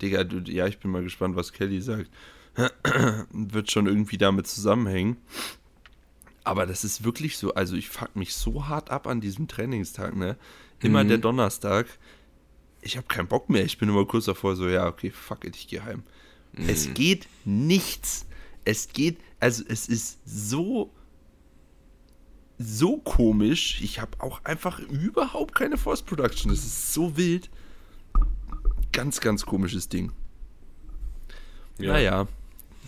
[0.02, 2.10] Digga, du, ja, ich bin mal gespannt, was Kelly sagt.
[3.32, 5.18] Wird schon irgendwie damit zusammenhängen.
[6.44, 10.16] Aber das ist wirklich so, also ich fuck mich so hart ab an diesem Trainingstag,
[10.16, 10.38] ne?
[10.82, 11.08] Immer Mhm.
[11.10, 11.88] der Donnerstag.
[12.84, 13.64] ich habe keinen Bock mehr.
[13.64, 16.02] Ich bin immer kurz davor so, ja, okay, fuck it, ich gehe heim.
[16.68, 18.26] Es geht nichts.
[18.66, 20.92] Es geht, also es ist so,
[22.58, 23.82] so komisch.
[23.84, 26.52] Ich habe auch einfach überhaupt keine Force Production.
[26.52, 27.52] Es ist so wild.
[28.92, 30.12] Ganz, ganz komisches Ding.
[31.78, 31.94] Ja.
[31.94, 32.28] Naja,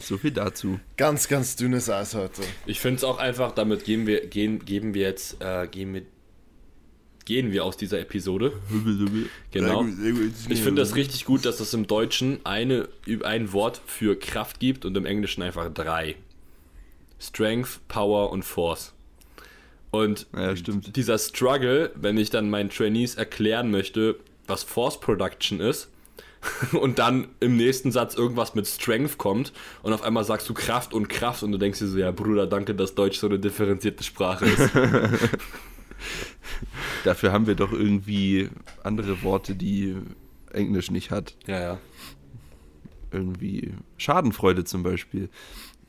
[0.08, 0.80] so viel dazu.
[0.98, 2.42] Ganz, ganz dünnes Eis heute.
[2.66, 6.04] Ich finde es auch einfach, damit gehen wir, gehen, geben wir jetzt, äh, gehen wir,
[7.26, 8.54] gehen wir aus dieser Episode.
[9.52, 9.86] Genau.
[10.50, 12.90] Ich finde das richtig gut, dass es im Deutschen eine,
[13.24, 16.16] ein Wort für Kraft gibt und im Englischen einfach drei.
[17.20, 18.94] Strength, Power und Force.
[19.92, 20.96] Und Ja, stimmt.
[20.96, 25.90] dieser Struggle, wenn ich dann meinen Trainees erklären möchte, was Force Production ist,
[26.74, 30.94] und dann im nächsten Satz irgendwas mit Strength kommt und auf einmal sagst du Kraft
[30.94, 34.04] und Kraft und du denkst dir so, ja Bruder, danke, dass Deutsch so eine differenzierte
[34.04, 34.70] Sprache ist.
[37.04, 38.50] Dafür haben wir doch irgendwie
[38.84, 39.96] andere Worte, die
[40.52, 41.36] Englisch nicht hat.
[41.48, 41.80] ja, ja.
[43.12, 45.30] Irgendwie Schadenfreude zum Beispiel.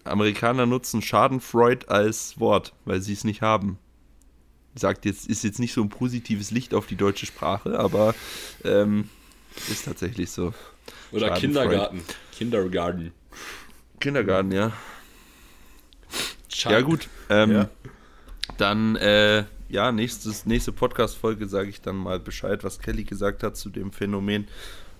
[0.04, 3.78] Amerikaner nutzen Schadenfreude als Wort, weil sie es nicht haben.
[4.74, 8.14] Sagt jetzt, ist jetzt nicht so ein positives Licht auf die deutsche Sprache, aber
[8.62, 9.08] ähm,
[9.70, 10.52] ist tatsächlich so.
[11.12, 11.30] Oder.
[11.34, 12.02] Kindergarten.
[12.32, 13.12] Kindergarten.
[14.00, 14.72] Kindergarten, ja.
[16.64, 17.08] Ja, gut.
[17.30, 17.70] Ähm, Ja.
[18.58, 23.56] Dann, äh, ja, nächstes, nächste Podcast-Folge sage ich dann mal Bescheid, was Kelly gesagt hat
[23.56, 24.46] zu dem Phänomen,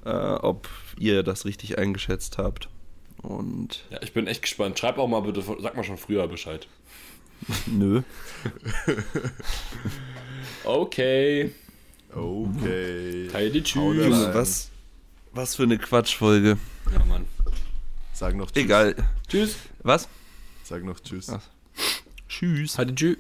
[0.04, 2.68] äh, ob ihr das richtig eingeschätzt habt.
[3.22, 4.78] Und Ja, ich bin echt gespannt.
[4.78, 6.66] Schreib auch mal bitte, sag mal schon früher Bescheid.
[7.66, 8.02] nö.
[10.64, 11.52] Okay.
[12.14, 13.28] Okay.
[13.32, 13.74] Heidi, tschüss.
[13.74, 14.70] Junge, was,
[15.32, 16.58] was für eine Quatschfolge.
[16.92, 17.26] Ja, Mann.
[18.12, 18.64] Sag noch Tschüss.
[18.64, 18.94] Egal.
[19.28, 19.56] Tschüss.
[19.82, 20.08] Was?
[20.62, 21.28] Sag noch Tschüss.
[21.28, 21.42] Ach.
[22.28, 22.78] Tschüss.
[22.78, 23.18] Heidi, tschüss.